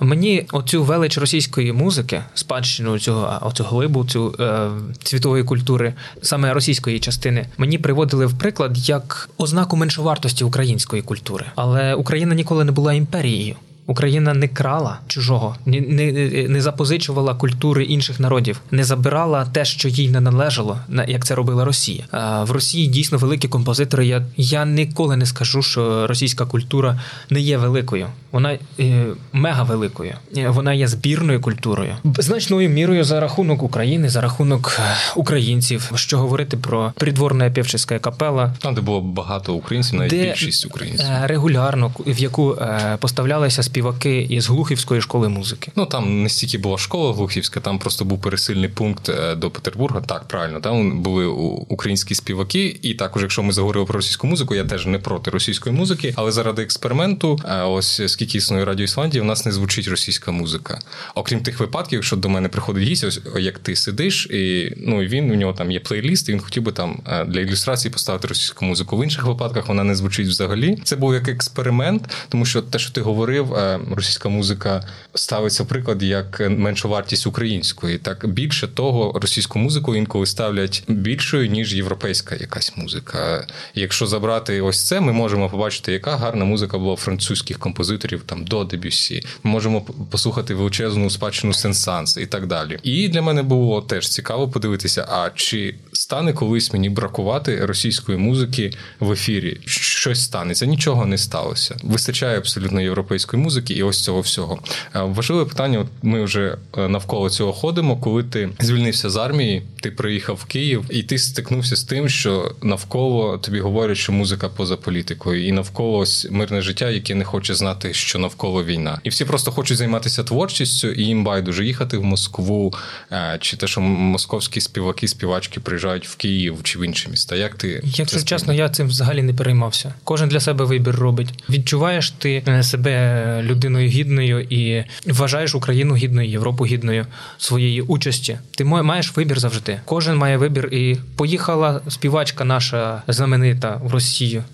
Мені 0.00 0.46
оцю 0.52 0.84
велич 0.84 1.18
російської 1.18 1.72
музики, 1.72 2.22
спадщину 2.34 2.98
цього 2.98 3.38
оцю 3.42 3.64
глибу, 3.64 4.04
цю 4.04 4.34
е, 4.40 4.70
світової 5.04 5.44
культури, 5.44 5.94
саме 6.22 6.54
російської 6.54 7.00
частини, 7.00 7.46
мені 7.58 7.78
приводили 7.78 8.26
в 8.26 8.38
приклад 8.38 8.88
як 8.88 9.30
ознаку 9.38 9.76
меншовартості 9.76 10.44
української 10.44 11.02
культури, 11.02 11.46
але 11.54 11.94
Україна 11.94 12.34
ніколи 12.34 12.64
не 12.64 12.72
була 12.72 12.92
імперією. 12.92 13.56
Україна 13.88 14.34
не 14.34 14.48
крала 14.48 14.98
чужого, 15.06 15.56
не, 15.66 15.80
не 15.80 16.12
не, 16.48 16.60
запозичувала 16.60 17.34
культури 17.34 17.84
інших 17.84 18.20
народів, 18.20 18.60
не 18.70 18.84
забирала 18.84 19.44
те, 19.44 19.64
що 19.64 19.88
їй 19.88 20.10
не 20.10 20.20
належало, 20.20 20.78
як 21.08 21.24
це 21.24 21.34
робила 21.34 21.64
Росія. 21.64 22.04
А 22.10 22.44
в 22.44 22.50
Росії 22.50 22.86
дійсно 22.86 23.18
великі 23.18 23.48
композитори. 23.48 24.06
Я 24.06 24.26
я 24.36 24.64
ніколи 24.64 25.16
не 25.16 25.26
скажу, 25.26 25.62
що 25.62 26.06
російська 26.06 26.46
культура 26.46 27.00
не 27.30 27.40
є 27.40 27.56
великою. 27.58 28.06
Вона 28.32 28.58
е, 28.80 29.06
мега 29.32 29.62
великою. 29.62 30.14
Е, 30.36 30.48
вона 30.48 30.72
є 30.72 30.88
збірною 30.88 31.40
культурою, 31.40 31.96
значною 32.18 32.68
мірою 32.68 33.04
за 33.04 33.20
рахунок 33.20 33.62
України, 33.62 34.08
за 34.08 34.20
рахунок 34.20 34.76
е, 34.78 34.82
українців. 35.16 35.92
Що 35.94 36.18
говорити 36.18 36.56
про 36.56 36.92
придворна 36.96 37.50
півчиська 37.50 37.98
капела, 37.98 38.54
там 38.58 38.74
де 38.74 38.80
було 38.80 39.00
багато 39.00 39.54
українців, 39.54 39.98
навіть 39.98 40.10
де 40.10 40.24
більшість 40.24 40.66
українців 40.66 41.06
регулярно, 41.24 41.92
в 42.06 42.18
яку 42.18 42.56
поставлялися 42.98 43.62
спів 43.62 43.77
співаки 43.78 44.26
із 44.30 44.48
Глухівської 44.48 45.00
школи 45.00 45.28
музики. 45.28 45.72
Ну 45.76 45.86
там 45.86 46.22
не 46.22 46.28
стільки 46.28 46.58
була 46.58 46.78
школа 46.78 47.12
Глухівська, 47.12 47.60
там 47.60 47.78
просто 47.78 48.04
був 48.04 48.20
пересильний 48.20 48.68
пункт 48.68 49.08
е, 49.08 49.34
до 49.34 49.50
Петербурга. 49.50 50.00
Так, 50.00 50.28
правильно, 50.28 50.60
там 50.60 51.02
були 51.02 51.26
українські 51.68 52.14
співаки, 52.14 52.78
і 52.82 52.94
також, 52.94 53.22
якщо 53.22 53.42
ми 53.42 53.52
заговорили 53.52 53.86
про 53.86 53.96
російську 53.96 54.26
музику, 54.26 54.54
я 54.54 54.64
теж 54.64 54.86
не 54.86 54.98
проти 54.98 55.30
російської 55.30 55.74
музики, 55.76 56.14
але 56.16 56.32
заради 56.32 56.62
експерименту, 56.62 57.40
е, 57.44 57.62
ось 57.62 58.02
скільки 58.06 58.38
існує 58.38 58.64
радіо 58.64 58.84
Ісландії, 58.84 59.22
у 59.22 59.24
нас 59.24 59.46
не 59.46 59.52
звучить 59.52 59.88
російська 59.88 60.32
музика. 60.32 60.78
Окрім 61.14 61.40
тих 61.40 61.60
випадків, 61.60 61.96
якщо 61.96 62.16
до 62.16 62.28
мене 62.28 62.48
приходить 62.48 62.82
гість, 62.88 63.04
ось 63.04 63.20
як 63.38 63.58
ти 63.58 63.76
сидиш, 63.76 64.26
і 64.26 64.74
ну 64.76 64.98
він 64.98 65.30
у 65.30 65.34
нього 65.34 65.52
там 65.52 65.70
є 65.70 65.80
плейліст, 65.80 66.28
і 66.28 66.32
він 66.32 66.40
хотів 66.40 66.62
би 66.62 66.72
там 66.72 67.00
е, 67.06 67.24
для 67.24 67.40
ілюстрації 67.40 67.92
поставити 67.92 68.28
російську 68.28 68.64
музику. 68.64 68.98
В 68.98 69.04
інших 69.04 69.24
випадках 69.26 69.68
вона 69.68 69.84
не 69.84 69.94
звучить 69.94 70.28
взагалі. 70.28 70.78
Це 70.84 70.96
був 70.96 71.14
як 71.14 71.28
експеримент, 71.28 72.08
тому 72.28 72.44
що 72.44 72.62
те, 72.62 72.78
що 72.78 72.92
ти 72.92 73.00
говорив, 73.00 73.54
російська 73.90 74.28
музика 74.28 74.82
ставиться 75.14 75.62
в 75.62 75.66
приклад 75.66 76.02
як 76.02 76.40
меншу 76.50 76.88
вартість 76.88 77.26
української. 77.26 77.98
Так 77.98 78.26
більше 78.26 78.68
того, 78.68 79.18
російську 79.20 79.58
музику 79.58 79.96
інколи 79.96 80.26
ставлять 80.26 80.82
більшою 80.88 81.48
ніж 81.48 81.74
європейська 81.74 82.34
якась 82.34 82.72
музика. 82.76 83.46
Якщо 83.74 84.06
забрати 84.06 84.60
ось 84.60 84.86
це, 84.86 85.00
ми 85.00 85.12
можемо 85.12 85.48
побачити, 85.48 85.92
яка 85.92 86.16
гарна 86.16 86.44
музика 86.44 86.78
була 86.78 86.96
французьких 86.96 87.58
композиторів 87.58 88.22
там 88.26 88.44
до 88.44 88.64
Дебюсі. 88.64 89.22
Ми 89.42 89.50
можемо 89.50 89.80
послухати 90.10 90.54
величезну 90.54 91.10
спадщину 91.10 91.52
Сенсанс 91.52 92.16
і 92.16 92.26
так 92.26 92.46
далі. 92.46 92.78
І 92.82 93.08
для 93.08 93.22
мене 93.22 93.42
було 93.42 93.82
теж 93.82 94.08
цікаво 94.08 94.48
подивитися, 94.48 95.06
а 95.08 95.30
чи 95.34 95.74
стане 95.92 96.32
колись 96.32 96.72
мені 96.72 96.90
бракувати 96.90 97.66
російської 97.66 98.18
музики 98.18 98.72
в 99.00 99.12
ефірі? 99.12 99.60
Щось 99.98 100.24
станеться, 100.24 100.66
нічого 100.66 101.06
не 101.06 101.18
сталося. 101.18 101.76
Вистачає 101.82 102.38
абсолютно 102.38 102.80
європейської 102.80 103.42
музики, 103.42 103.74
і 103.74 103.82
ось 103.82 104.00
цього 104.00 104.20
всього. 104.20 104.58
Е, 104.96 105.02
важливе 105.02 105.44
питання. 105.44 105.78
От 105.78 105.86
ми 106.02 106.24
вже 106.24 106.56
е, 106.78 106.88
навколо 106.88 107.30
цього 107.30 107.52
ходимо. 107.52 107.96
Коли 107.96 108.24
ти 108.24 108.48
звільнився 108.60 109.10
з 109.10 109.16
армії, 109.16 109.62
ти 109.80 109.90
приїхав 109.90 110.36
в 110.36 110.44
Київ, 110.44 110.84
і 110.90 111.02
ти 111.02 111.18
стикнувся 111.18 111.76
з 111.76 111.84
тим, 111.84 112.08
що 112.08 112.54
навколо 112.62 113.38
тобі 113.38 113.60
говорять, 113.60 113.96
що 113.96 114.12
музика 114.12 114.48
поза 114.48 114.76
політикою, 114.76 115.46
і 115.46 115.52
навколо 115.52 115.98
ось 115.98 116.26
мирне 116.30 116.62
життя, 116.62 116.90
яке 116.90 117.14
не 117.14 117.24
хоче 117.24 117.54
знати, 117.54 117.94
що 117.94 118.18
навколо 118.18 118.64
війна, 118.64 119.00
і 119.02 119.08
всі 119.08 119.24
просто 119.24 119.50
хочуть 119.50 119.78
займатися 119.78 120.24
творчістю, 120.24 120.88
і 120.88 121.02
їм 121.02 121.24
байдуже 121.24 121.66
їхати 121.66 121.98
в 121.98 122.04
Москву, 122.04 122.74
е, 123.12 123.38
чи 123.40 123.56
те, 123.56 123.66
що 123.66 123.80
московські 123.80 124.60
співаки, 124.60 125.08
співачки 125.08 125.60
приїжджають 125.60 126.08
в 126.08 126.16
Київ 126.16 126.58
чи 126.62 126.78
в 126.78 126.84
інші 126.84 127.08
міста. 127.08 127.36
Як 127.36 127.54
ти 127.54 127.82
якщо 127.84 128.22
чесно, 128.22 128.52
я 128.52 128.68
цим 128.68 128.86
взагалі 128.86 129.22
не 129.22 129.34
переймався. 129.34 129.87
Кожен 130.04 130.28
для 130.28 130.40
себе 130.40 130.64
вибір 130.64 130.94
робить. 130.94 131.44
Відчуваєш 131.50 132.10
ти 132.10 132.42
себе 132.62 133.42
людиною 133.42 133.88
гідною 133.88 134.40
і 134.40 134.84
вважаєш 135.06 135.54
Україну 135.54 135.94
гідною, 135.94 136.28
Європу 136.28 136.66
гідною 136.66 137.06
своєї 137.38 137.80
участі. 137.80 138.38
Ти 138.56 138.64
маєш 138.64 139.16
вибір 139.16 139.40
завжди. 139.40 139.80
Кожен 139.84 140.16
має 140.16 140.36
вибір. 140.36 140.68
І 140.72 140.96
поїхала 141.16 141.80
співачка 141.88 142.44
наша 142.44 143.02
знаменита 143.08 143.80
в 143.84 143.92
Росію. 143.92 144.44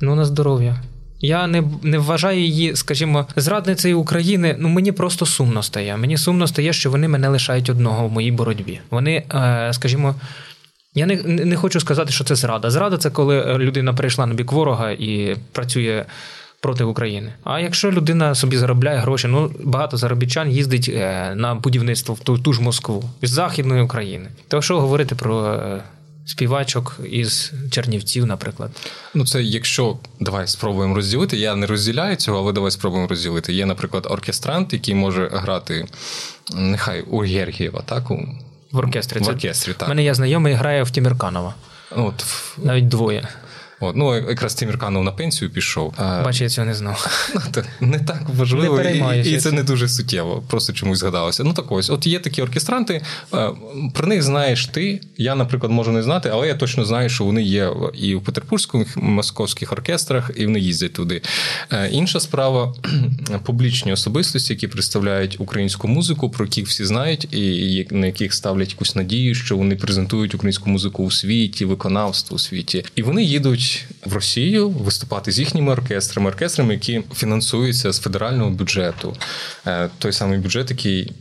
Ну 0.00 0.14
на 0.14 0.24
здоров'я. 0.24 0.80
Я 1.20 1.46
не 1.46 1.62
не 1.82 1.98
вважаю 1.98 2.40
її, 2.40 2.76
скажімо, 2.76 3.26
зрадницею 3.36 4.00
України. 4.00 4.56
Ну 4.58 4.68
мені 4.68 4.92
просто 4.92 5.26
сумно 5.26 5.62
стає. 5.62 5.96
Мені 5.96 6.16
сумно 6.16 6.46
стає, 6.46 6.72
що 6.72 6.90
вони 6.90 7.08
мене 7.08 7.28
лишають 7.28 7.70
одного 7.70 8.08
в 8.08 8.12
моїй 8.12 8.32
боротьбі. 8.32 8.80
Вони, 8.90 9.22
е, 9.34 9.70
скажімо. 9.72 10.14
Я 10.94 11.06
не 11.06 11.16
не 11.22 11.56
хочу 11.56 11.80
сказати, 11.80 12.12
що 12.12 12.24
це 12.24 12.34
зрада. 12.34 12.70
Зрада 12.70 12.96
це 12.96 13.10
коли 13.10 13.58
людина 13.58 13.94
перейшла 13.94 14.26
на 14.26 14.34
бік 14.34 14.52
ворога 14.52 14.90
і 14.90 15.36
працює 15.52 16.04
проти 16.60 16.84
України. 16.84 17.32
А 17.44 17.60
якщо 17.60 17.92
людина 17.92 18.34
собі 18.34 18.56
заробляє 18.56 18.98
гроші, 18.98 19.28
ну 19.28 19.52
багато 19.64 19.96
заробітчан 19.96 20.50
їздить 20.50 20.90
е, 20.94 21.32
на 21.34 21.54
будівництво 21.54 22.14
в 22.14 22.20
ту, 22.20 22.38
ту 22.38 22.52
ж 22.52 22.62
Москву 22.62 23.04
із 23.20 23.30
Західної 23.30 23.82
України. 23.82 24.28
То 24.48 24.62
що 24.62 24.80
говорити 24.80 25.14
про 25.14 25.52
е, 25.54 25.82
співачок 26.26 27.00
із 27.10 27.52
Чернівців, 27.70 28.26
наприклад? 28.26 28.70
Ну, 29.14 29.26
це 29.26 29.42
якщо 29.42 29.98
давай 30.20 30.46
спробуємо 30.46 30.94
розділити. 30.94 31.36
Я 31.36 31.56
не 31.56 31.66
розділяю 31.66 32.16
цього, 32.16 32.38
але 32.38 32.52
давай 32.52 32.70
спробуємо 32.70 33.08
розділити. 33.08 33.52
Є, 33.52 33.66
наприклад, 33.66 34.06
оркестрант, 34.10 34.72
який 34.72 34.94
може 34.94 35.30
грати 35.32 35.86
нехай 36.54 37.02
у 37.02 37.18
Гергієва, 37.18 37.82
так? 37.86 38.10
В 38.72 38.78
оркестрі. 38.78 39.20
В 39.20 39.28
оркестрі, 39.28 39.72
так. 39.72 39.88
У 39.88 39.90
мене 39.90 40.02
є 40.02 40.14
знайомий, 40.14 40.54
грає 40.54 40.82
в 40.82 40.90
Тімірканова. 40.90 41.54
От, 41.90 42.24
Навіть 42.58 42.88
двоє. 42.88 43.28
От, 43.80 43.96
ну, 43.96 44.14
якраз 44.14 44.54
Тимірканов 44.54 45.04
на 45.04 45.12
пенсію 45.12 45.50
пішов. 45.50 45.94
Бачу, 45.98 46.44
я 46.44 46.50
цього 46.50 46.66
не 46.66 46.74
знав. 46.74 47.06
Ну, 47.80 47.88
не 47.88 47.98
так 47.98 48.22
важливо, 48.36 48.78
Не 48.78 49.22
і, 49.24 49.32
і 49.32 49.36
це 49.36 49.52
не 49.52 49.62
дуже 49.62 49.88
суттєво, 49.88 50.42
просто 50.48 50.72
чомусь 50.72 50.98
згадалося. 50.98 51.44
Ну 51.44 51.52
так 51.52 51.72
ось, 51.72 51.90
от 51.90 52.06
є 52.06 52.18
такі 52.18 52.42
оркестранти, 52.42 53.02
е, 53.34 53.50
про 53.94 54.06
них 54.06 54.22
знаєш 54.22 54.66
ти. 54.66 55.00
Я, 55.16 55.34
наприклад, 55.34 55.72
можу 55.72 55.92
не 55.92 56.02
знати, 56.02 56.30
але 56.32 56.48
я 56.48 56.54
точно 56.54 56.84
знаю, 56.84 57.08
що 57.08 57.24
вони 57.24 57.42
є 57.42 57.72
і 57.94 58.14
в 58.14 58.24
петербурзьких 58.24 58.96
московських 58.96 59.72
оркестрах, 59.72 60.30
і 60.36 60.46
вони 60.46 60.60
їздять 60.60 60.92
туди. 60.92 61.22
Е, 61.72 61.88
Інша 61.88 62.20
справа 62.20 62.74
публічні 63.44 63.92
особистості, 63.92 64.52
які 64.52 64.68
представляють 64.68 65.36
українську 65.40 65.88
музику, 65.88 66.30
про 66.30 66.44
яких 66.44 66.66
всі 66.66 66.84
знають, 66.84 67.34
і 67.34 67.86
на 67.90 68.06
яких 68.06 68.34
ставлять 68.34 68.70
якусь 68.70 68.96
надію, 68.96 69.34
що 69.34 69.56
вони 69.56 69.76
презентують 69.76 70.34
українську 70.34 70.70
музику 70.70 71.04
у 71.04 71.10
світі, 71.10 71.64
виконавство 71.64 72.34
у 72.34 72.38
світі. 72.38 72.84
І 72.94 73.02
вони 73.02 73.24
їдуть 73.24 73.69
в 74.04 74.12
Росію 74.12 74.68
виступати 74.68 75.32
з 75.32 75.38
їхніми 75.38 75.72
оркестрами, 75.72 76.28
оркестрами, 76.28 76.74
які 76.74 77.02
фінансуються 77.14 77.92
з 77.92 78.00
федерального 78.00 78.50
бюджету. 78.50 79.16
Е, 79.66 79.88
Той 79.98 80.12
самий 80.12 80.38
бюджет, 80.38 80.70
який 80.70 81.12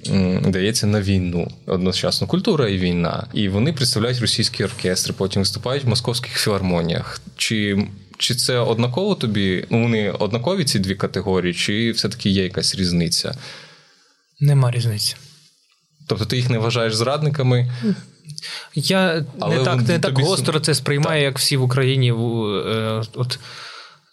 дається 0.47 0.87
на 0.87 1.01
війну, 1.01 1.51
одночасно 1.65 2.27
культура 2.27 2.69
і 2.69 2.77
війна. 2.77 3.27
І 3.33 3.49
вони 3.49 3.73
представляють 3.73 4.21
російські 4.21 4.63
оркестри, 4.63 5.13
потім 5.17 5.41
виступають 5.41 5.83
в 5.83 5.87
московських 5.89 6.33
філармоніях. 6.33 7.21
Чи 7.37 7.87
чи 8.17 8.35
це 8.35 8.57
однаково 8.57 9.15
тобі? 9.15 9.65
Ну, 9.69 9.81
вони 9.81 10.11
однакові 10.11 10.65
ці 10.65 10.79
дві 10.79 10.95
категорії, 10.95 11.53
чи 11.53 11.91
все-таки 11.91 12.29
є 12.29 12.43
якась 12.43 12.75
різниця? 12.75 13.35
Нема 14.39 14.71
різниці. 14.71 15.15
Тобто 16.07 16.25
ти 16.25 16.37
їх 16.37 16.49
не 16.49 16.57
вважаєш 16.57 16.95
зрадниками? 16.95 17.71
Я 18.75 19.23
Але 19.39 19.57
не 19.57 19.63
так, 19.63 19.81
не 19.87 19.99
так 19.99 20.19
гостро 20.19 20.59
це 20.59 20.75
сприймаю, 20.75 21.23
як 21.23 21.39
всі 21.39 21.57
в 21.57 21.63
Україні. 21.63 22.11
е, 22.11 22.13
От, 23.15 23.39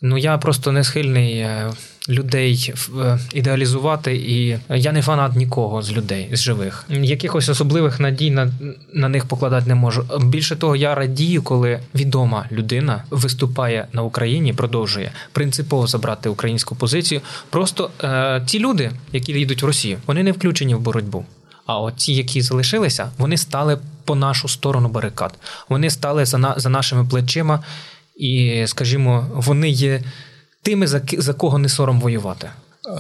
ну 0.03 0.19
я 0.19 0.39
просто 0.39 0.73
не 0.73 0.85
схильний 0.85 1.39
е, 1.39 1.73
людей 2.09 2.75
е, 3.01 3.19
ідеалізувати, 3.35 4.17
і 4.17 4.59
я 4.69 4.93
не 4.93 5.03
фанат 5.03 5.37
нікого 5.37 5.83
з 5.83 5.93
людей, 5.93 6.29
з 6.33 6.41
живих. 6.41 6.85
Якихось 6.89 7.49
особливих 7.49 8.01
надій 8.01 8.31
на, 8.31 8.53
на 8.93 9.09
них 9.09 9.25
покладати 9.25 9.69
не 9.69 9.75
можу. 9.75 10.07
Більше 10.21 10.57
того, 10.57 10.77
я 10.77 10.95
радію, 10.95 11.43
коли 11.43 11.81
відома 11.95 12.47
людина 12.53 13.05
виступає 13.11 13.87
на 13.93 14.03
Україні, 14.03 14.53
продовжує 14.53 15.13
принципово 15.33 15.87
забрати 15.87 16.29
українську 16.29 16.75
позицію. 16.77 17.21
Просто 17.51 17.91
е, 18.05 18.43
ті 18.47 18.59
люди, 18.59 18.91
які 19.13 19.33
їдуть 19.33 19.63
в 19.63 19.67
Росію, 19.67 19.99
вони 20.07 20.23
не 20.23 20.33
включені 20.33 20.75
в 20.75 20.81
боротьбу. 20.81 21.25
А 21.67 21.81
от 21.81 21.97
ті, 21.97 22.15
які 22.15 22.41
залишилися, 22.41 23.11
вони 23.19 23.37
стали 23.37 23.79
по 24.07 24.15
нашу 24.15 24.49
сторону 24.49 24.89
барикад. 24.89 25.35
Вони 25.69 25.91
стали 25.91 26.25
за, 26.25 26.39
на, 26.39 26.55
за 26.57 26.69
нашими 26.69 27.05
плечима, 27.05 27.65
і, 28.17 28.63
скажімо, 28.67 29.27
вони 29.35 29.69
є 29.71 30.03
тими, 30.63 30.87
за, 30.87 31.01
за 31.19 31.33
кого 31.35 31.59
не 31.59 31.69
сором 31.69 32.01
воювати. 32.01 32.51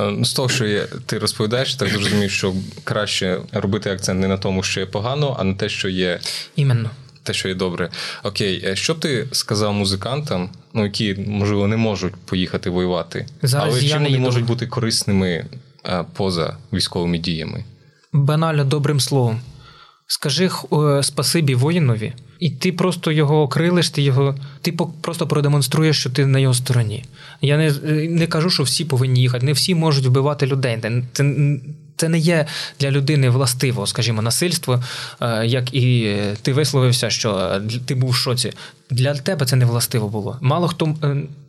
Е, 0.00 0.24
З 0.24 0.32
того, 0.32 0.48
що 0.48 0.64
є, 0.66 0.86
ти 1.06 1.18
розповідаєш, 1.18 1.74
так 1.74 1.88
зрозумів, 1.88 2.30
що 2.30 2.54
краще 2.84 3.38
робити 3.52 3.90
акцент 3.90 4.20
не 4.20 4.28
на 4.28 4.36
тому, 4.38 4.62
що 4.62 4.80
є 4.80 4.86
погано, 4.86 5.36
а 5.38 5.44
на 5.44 5.54
те, 5.54 5.68
що 5.68 5.88
є 5.88 6.20
Іменно. 6.56 6.90
те, 7.22 7.32
що 7.32 7.48
є 7.48 7.54
добре. 7.54 7.88
Окей, 8.22 8.62
е, 8.66 8.76
що 8.76 8.94
б 8.94 9.00
ти 9.00 9.26
сказав 9.32 9.72
музикантам, 9.74 10.50
ну 10.74 10.84
які 10.84 11.14
можливо 11.26 11.66
не 11.68 11.76
можуть 11.76 12.14
поїхати 12.14 12.70
воювати, 12.70 13.26
Зараз 13.42 13.68
але 13.72 13.82
чим 13.82 14.02
вони 14.02 14.18
можуть 14.18 14.44
бути 14.44 14.66
корисними 14.66 15.46
е, 15.86 16.04
поза 16.12 16.56
військовими 16.72 17.18
діями? 17.18 17.64
Банально 18.12 18.64
добрим 18.64 19.00
словом. 19.00 19.40
Скажи 20.08 20.50
е, 20.72 21.02
спасибі 21.02 21.54
воїнові, 21.54 22.12
і 22.38 22.50
ти 22.50 22.72
просто 22.72 23.12
його 23.12 23.42
окрилиш, 23.42 23.90
ти 23.90 24.02
його, 24.02 24.34
ти 24.62 24.72
просто 25.00 25.26
продемонструєш, 25.26 26.00
що 26.00 26.10
ти 26.10 26.26
на 26.26 26.38
його 26.38 26.54
стороні. 26.54 27.04
Я 27.42 27.56
не, 27.56 27.68
е, 27.68 28.08
не 28.10 28.26
кажу, 28.26 28.50
що 28.50 28.62
всі 28.62 28.84
повинні 28.84 29.20
їхати, 29.20 29.46
не 29.46 29.52
всі 29.52 29.74
можуть 29.74 30.06
вбивати 30.06 30.46
людей. 30.46 30.78
Це, 31.12 31.28
це, 31.96 32.08
не 32.08 32.18
є 32.18 32.46
для 32.80 32.90
людини 32.90 33.30
властиво, 33.30 33.86
скажімо, 33.86 34.22
насильство, 34.22 34.82
е, 35.20 35.46
як 35.46 35.74
і 35.74 36.16
ти 36.42 36.52
висловився, 36.52 37.10
що 37.10 37.60
ти 37.86 37.94
був 37.94 38.10
в 38.10 38.16
шоці. 38.16 38.52
Для 38.90 39.14
тебе 39.14 39.46
це 39.46 39.56
не 39.56 39.64
властиво 39.64 40.08
було. 40.08 40.38
Мало 40.40 40.68
хто 40.68 40.96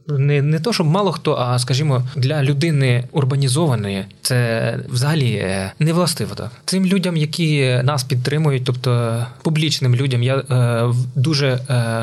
не, 0.08 0.42
не 0.42 0.60
то, 0.60 0.74
щоб 0.74 0.88
мало 0.88 1.12
хто, 1.12 1.36
а 1.36 1.60
скажімо, 1.60 2.04
для 2.16 2.44
людини 2.44 3.04
урбанізованої 3.12 4.06
це 4.22 4.80
взагалі 4.90 5.32
е, 5.34 5.72
не 5.80 5.94
властиво. 5.94 6.36
Так. 6.36 6.52
Цим 6.66 6.86
людям, 6.86 7.18
які 7.18 7.82
нас 7.84 8.04
підтримують, 8.04 8.64
тобто 8.66 9.26
публічним 9.42 9.96
людям, 9.96 10.24
я 10.24 10.36
е, 10.38 10.94
дуже 11.16 11.48
е, 11.48 11.60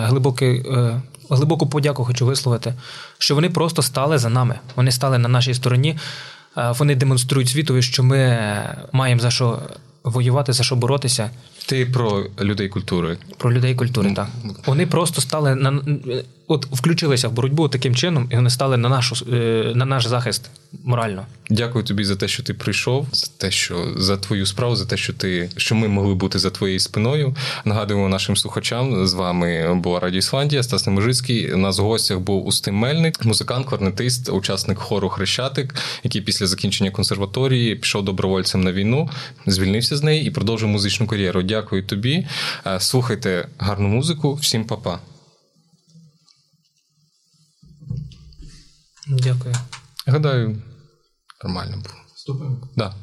глибокий. 0.06 0.58
Е, 0.58 1.00
Глибоку 1.30 1.66
подяку 1.66 2.04
хочу 2.04 2.26
висловити, 2.26 2.74
що 3.18 3.34
вони 3.34 3.50
просто 3.50 3.82
стали 3.82 4.18
за 4.18 4.28
нами. 4.28 4.58
Вони 4.76 4.90
стали 4.90 5.18
на 5.18 5.28
нашій 5.28 5.54
стороні. 5.54 5.96
Е, 6.58 6.74
Вони 6.78 6.94
демонструють 6.94 7.48
світові, 7.48 7.82
що 7.82 8.02
ми 8.02 8.38
маємо 8.92 9.20
за 9.20 9.30
що 9.30 9.58
воювати, 10.04 10.52
за 10.52 10.62
що 10.62 10.76
боротися. 10.76 11.30
Ти 11.66 11.86
про 11.86 12.24
людей 12.40 12.68
культури. 12.68 13.18
Про 13.38 13.52
людей 13.52 13.74
культури, 13.74 14.12
так. 14.16 14.28
Вони 14.66 14.86
просто 14.86 15.20
стали 15.20 15.54
на 15.54 15.80
от 16.48 16.66
включилися 16.72 17.28
в 17.28 17.32
боротьбу 17.32 17.68
таким 17.68 17.94
чином, 17.94 18.28
і 18.32 18.36
вони 18.36 18.50
стали 18.50 18.76
на 18.76 18.88
нашу 18.88 19.26
е, 19.32 19.72
на 19.74 19.84
наш 19.84 20.06
захист 20.06 20.50
морально. 20.84 21.26
Дякую 21.50 21.84
тобі 21.84 22.04
за 22.04 22.16
те, 22.16 22.28
що 22.28 22.42
ти 22.42 22.54
прийшов, 22.54 23.06
за 23.12 23.26
те, 23.38 23.50
що 23.50 23.94
за 23.96 24.16
твою 24.16 24.46
справу, 24.46 24.76
за 24.76 24.86
те, 24.86 24.96
що 24.96 25.12
ти 25.12 25.50
що 25.56 25.74
ми 25.74 25.88
могли 25.88 26.14
бути 26.14 26.38
за 26.38 26.50
твоєю 26.50 26.80
спиною. 26.80 27.36
Нагадуємо 27.64 28.08
нашим 28.08 28.36
слухачам. 28.36 29.06
З 29.06 29.14
вами 29.14 29.74
була 29.74 30.00
Радіо 30.00 30.18
Ісландія, 30.18 30.62
Стас 30.62 30.86
Немежицький. 30.86 31.52
У 31.52 31.56
нас 31.56 31.78
в 31.78 31.82
гостях 31.82 32.18
був 32.18 32.46
Устим 32.46 32.74
Мельник, 32.74 33.24
музикант, 33.24 33.66
кларнетист, 33.66 34.28
учасник 34.28 34.78
хору 34.78 35.08
Хрещатик, 35.08 35.74
який 36.04 36.20
після 36.20 36.46
закінчення 36.46 36.90
консерваторії 36.90 37.76
пішов 37.76 38.04
добровольцем 38.04 38.64
на 38.64 38.72
війну, 38.72 39.10
звільнився 39.46 39.96
з 39.96 40.02
неї 40.02 40.26
і 40.26 40.30
продовжив 40.30 40.68
музичну 40.68 41.06
кар'єру. 41.06 41.42
Дякую 41.42 41.82
тобі. 41.82 42.26
Е, 42.66 42.80
Слухайте 42.80 43.48
гарну 43.58 43.88
музику. 43.88 44.34
Всім 44.34 44.64
па-па. 44.64 44.98
Дякую. 49.08 49.54
Гадаю, 50.06 50.62
нормально 51.44 51.76
було. 51.76 51.94
Вступимо? 52.14 52.68
Да. 52.76 52.94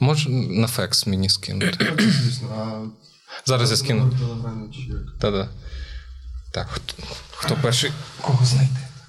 Може 0.00 0.30
на 0.30 0.66
фекс 0.66 1.06
мені 1.06 1.28
скинути. 1.28 1.96
Звісно, 1.98 2.48
а 2.56 2.86
Зараз 3.48 3.70
я 3.70 3.76
скину. 3.76 4.10
телеграмі 4.18 4.74
чи 4.74 4.80
як? 4.80 4.98
Та-да. 5.20 5.48
Так, 6.52 6.68
хто, 6.70 6.94
хто 7.30 7.56
перший 7.56 7.92
кого 8.20 8.44
знайде? 8.44 8.88